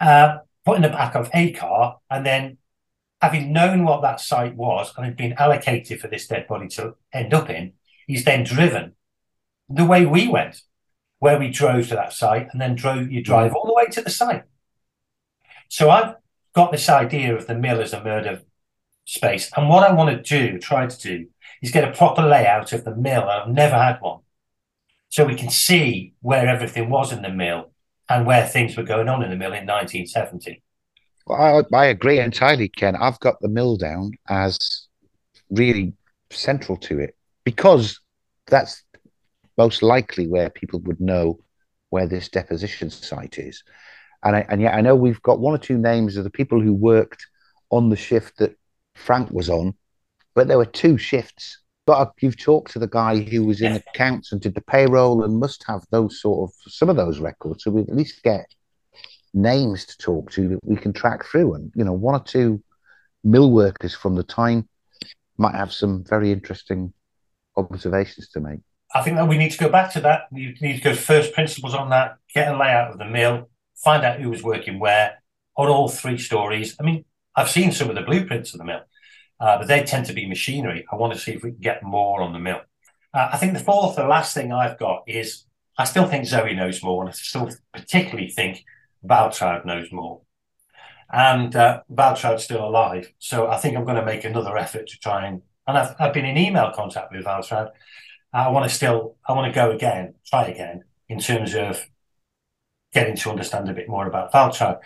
[0.00, 2.58] Uh, put in the back of a car, and then
[3.20, 6.96] having known what that site was and had been allocated for this dead body to
[7.12, 7.74] end up in,
[8.08, 8.94] he's then driven
[9.68, 10.60] the way we went
[11.22, 13.54] where we drove to that site and then drove you drive mm.
[13.54, 14.42] all the way to the site.
[15.68, 16.16] So I've
[16.52, 18.42] got this idea of the mill as a murder
[19.04, 19.48] space.
[19.56, 21.28] And what I want to do, try to do,
[21.62, 23.22] is get a proper layout of the mill.
[23.22, 24.18] I've never had one.
[25.10, 27.70] So we can see where everything was in the mill
[28.08, 30.60] and where things were going on in the mill in 1970.
[31.24, 32.96] Well, I, I agree entirely, Ken.
[32.96, 34.88] I've got the mill down as
[35.50, 35.92] really
[36.30, 37.14] central to it
[37.44, 38.00] because
[38.48, 38.82] that's
[39.56, 41.38] most likely where people would know
[41.90, 43.62] where this deposition site is.
[44.24, 46.60] And, I, and yet I know we've got one or two names of the people
[46.60, 47.26] who worked
[47.70, 48.56] on the shift that
[48.94, 49.74] Frank was on,
[50.34, 51.58] but there were two shifts.
[51.84, 55.40] But you've talked to the guy who was in accounts and did the payroll and
[55.40, 57.64] must have those sort of some of those records.
[57.64, 58.46] So we at least get
[59.34, 61.54] names to talk to that we can track through.
[61.54, 62.62] And you know, one or two
[63.24, 64.68] mill workers from the time
[65.38, 66.92] might have some very interesting
[67.56, 68.60] observations to make.
[68.94, 70.22] I think that we need to go back to that.
[70.30, 74.04] We need to go first principles on that, get a layout of the mill, find
[74.04, 75.22] out who was working where
[75.56, 76.76] on all three stories.
[76.78, 78.82] I mean, I've seen some of the blueprints of the mill,
[79.40, 80.84] uh, but they tend to be machinery.
[80.92, 82.60] I want to see if we can get more on the mill.
[83.14, 85.44] Uh, I think the fourth, the last thing I've got is
[85.78, 88.64] I still think Zoe knows more, and I still particularly think
[89.04, 90.20] Waltraud knows more.
[91.10, 93.12] And uh, Waltraud's still alive.
[93.18, 96.14] So I think I'm going to make another effort to try and, and I've, I've
[96.14, 97.70] been in email contact with Waltraud
[98.32, 101.86] I want to still, I want to go again, try again in terms of
[102.92, 104.78] getting to understand a bit more about Waltraud.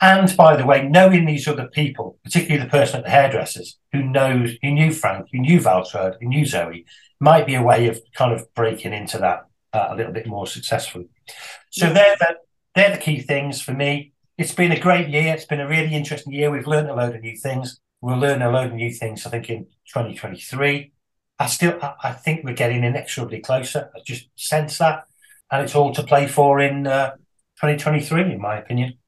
[0.00, 4.02] And by the way, knowing these other people, particularly the person at the hairdressers who
[4.02, 6.86] knows, who knew Frank, who knew Waltraud, who knew Zoe,
[7.20, 10.46] might be a way of kind of breaking into that uh, a little bit more
[10.46, 11.08] successfully.
[11.70, 12.36] So they're the,
[12.74, 14.12] they're the key things for me.
[14.38, 15.34] It's been a great year.
[15.34, 16.50] It's been a really interesting year.
[16.50, 17.78] We've learned a load of new things.
[18.00, 20.92] We'll learn a load of new things, I think, in 2023.
[21.40, 23.90] I still, I think we're getting inexorably closer.
[23.96, 25.04] I just sense that,
[25.50, 27.12] and it's all to play for in uh,
[27.62, 28.98] 2023, in my opinion.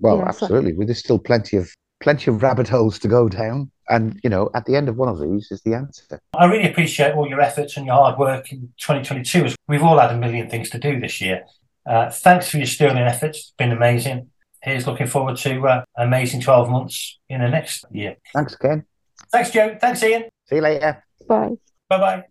[0.00, 0.72] Well, Yeah, absolutely.
[0.72, 4.48] Well, there's still plenty of plenty of rabbit holes to go down, and you know,
[4.54, 6.18] at the end of one of these is the answer.
[6.34, 9.44] I really appreciate all your efforts and your hard work in 2022.
[9.44, 11.44] as We've all had a million things to do this year.
[11.84, 13.38] Uh, thanks for your sterling efforts.
[13.38, 14.30] It's been amazing.
[14.62, 18.16] Here's looking forward to uh, amazing 12 months in the next year.
[18.32, 18.86] Thanks, Ken.
[19.30, 19.76] Thanks, Joe.
[19.78, 20.24] Thanks, Ian.
[20.48, 21.04] See you later.
[21.28, 21.56] Bye.
[21.88, 22.24] Bye bye.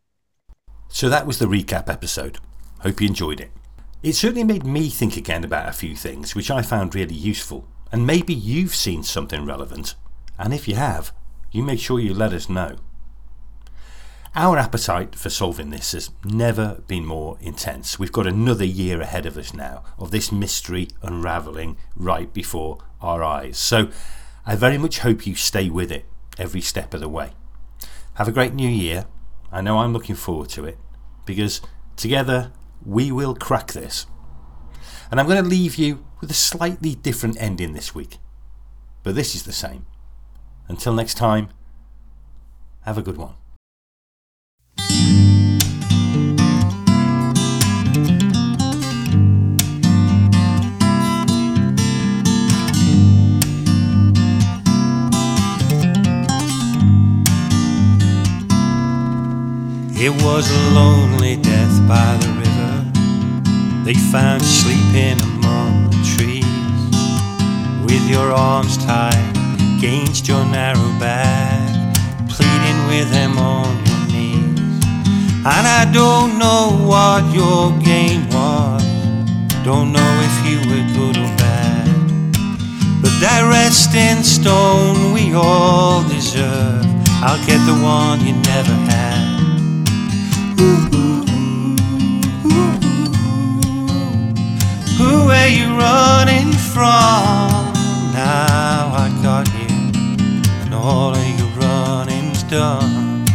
[0.90, 2.38] So that was the recap episode.
[2.80, 3.52] Hope you enjoyed it.
[4.04, 7.68] It certainly made me think again about a few things which I found really useful,
[7.92, 9.96] and maybe you've seen something relevant.
[10.40, 11.14] And if you have,
[11.52, 12.78] you make sure you let us know.
[14.34, 18.00] Our appetite for solving this has never been more intense.
[18.00, 23.24] We've got another year ahead of us now of this mystery unravelling right before our
[23.24, 23.58] eyes.
[23.58, 23.90] So
[24.46, 26.06] I very much hope you stay with it
[26.40, 27.32] every step of the way.
[28.16, 29.06] Have a great new year.
[29.52, 30.78] I know I'm looking forward to it
[31.26, 31.62] because
[31.96, 32.52] together
[32.86, 34.06] we will crack this.
[35.10, 38.18] And I'm going to leave you with a slightly different ending this week.
[39.04, 39.86] But this is the same.
[40.68, 41.50] Until next time,
[42.82, 43.34] have a good one.
[60.04, 62.74] It was a lonely death by the river.
[63.86, 66.44] They found you sleeping among the trees,
[67.86, 69.38] with your arms tied
[69.78, 71.94] against your narrow back,
[72.30, 74.84] pleading with them on your knees.
[75.46, 78.84] And I don't know what your game was,
[79.64, 81.86] don't know if you were good or bad,
[83.04, 86.88] but that resting stone we all deserve.
[87.22, 89.31] I'll get the one you never had.
[94.98, 97.74] Who are you running from?
[98.14, 99.76] Now I got you,
[100.62, 103.26] and all of your running's done.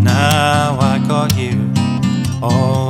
[0.00, 1.72] Now I got you,
[2.40, 2.87] all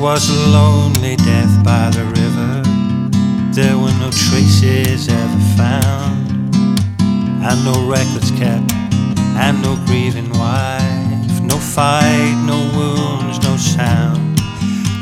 [0.00, 2.62] was a lonely death by the river.
[3.52, 6.54] There were no traces ever found,
[7.42, 8.72] and no records kept,
[9.36, 11.40] and no grieving wife.
[11.42, 14.38] No fight, no wounds, no sound.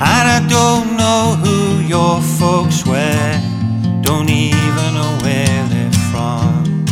[0.00, 3.40] And I don't know who your folks were,
[4.02, 6.84] don't even know where they're from.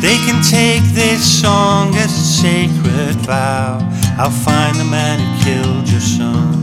[0.00, 3.78] They can take this song as a sacred vow.
[4.18, 6.53] I'll find the man who killed your son.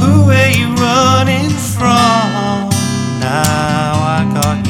[0.00, 2.70] Who are you running from?
[3.20, 4.69] Now I got you,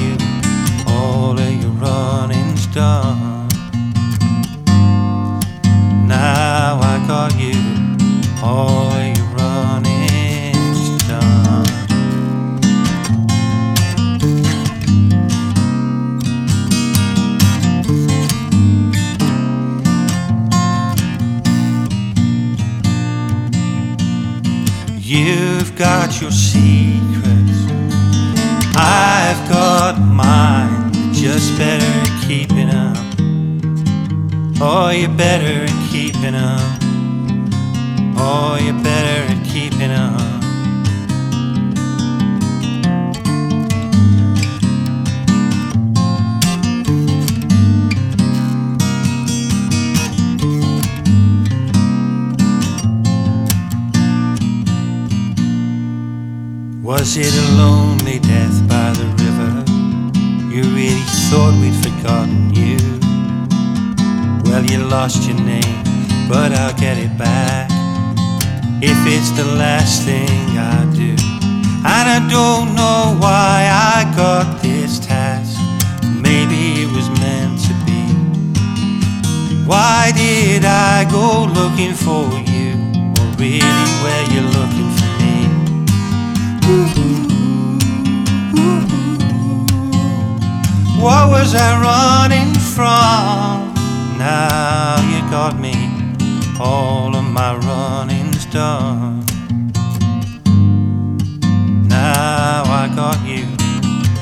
[25.12, 27.66] You've got your secrets,
[28.76, 30.92] I've got mine.
[31.12, 32.96] Just better at keeping up.
[34.60, 36.60] Oh, you're better at keeping up.
[38.16, 40.29] Oh, you're better at keeping up.
[57.00, 59.52] Was it a lonely death by the river?
[60.54, 62.76] You really thought we'd forgotten you.
[64.44, 65.82] Well, you lost your name,
[66.28, 67.70] but I'll get it back
[68.82, 70.28] if it's the last thing
[70.58, 71.16] I do.
[71.88, 75.58] And I don't know why I got this task.
[76.04, 78.04] Maybe it was meant to be.
[79.64, 82.76] Why did I go looking for you?
[83.16, 84.89] Or really where you're looking?
[91.00, 93.74] What was I running from?
[94.16, 95.74] Now you got me,
[96.60, 99.26] all of my running's done.
[101.88, 103.46] Now I got you,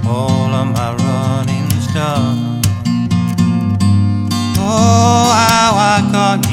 [0.09, 2.63] all of my running's done.
[4.57, 6.48] Oh, how I got.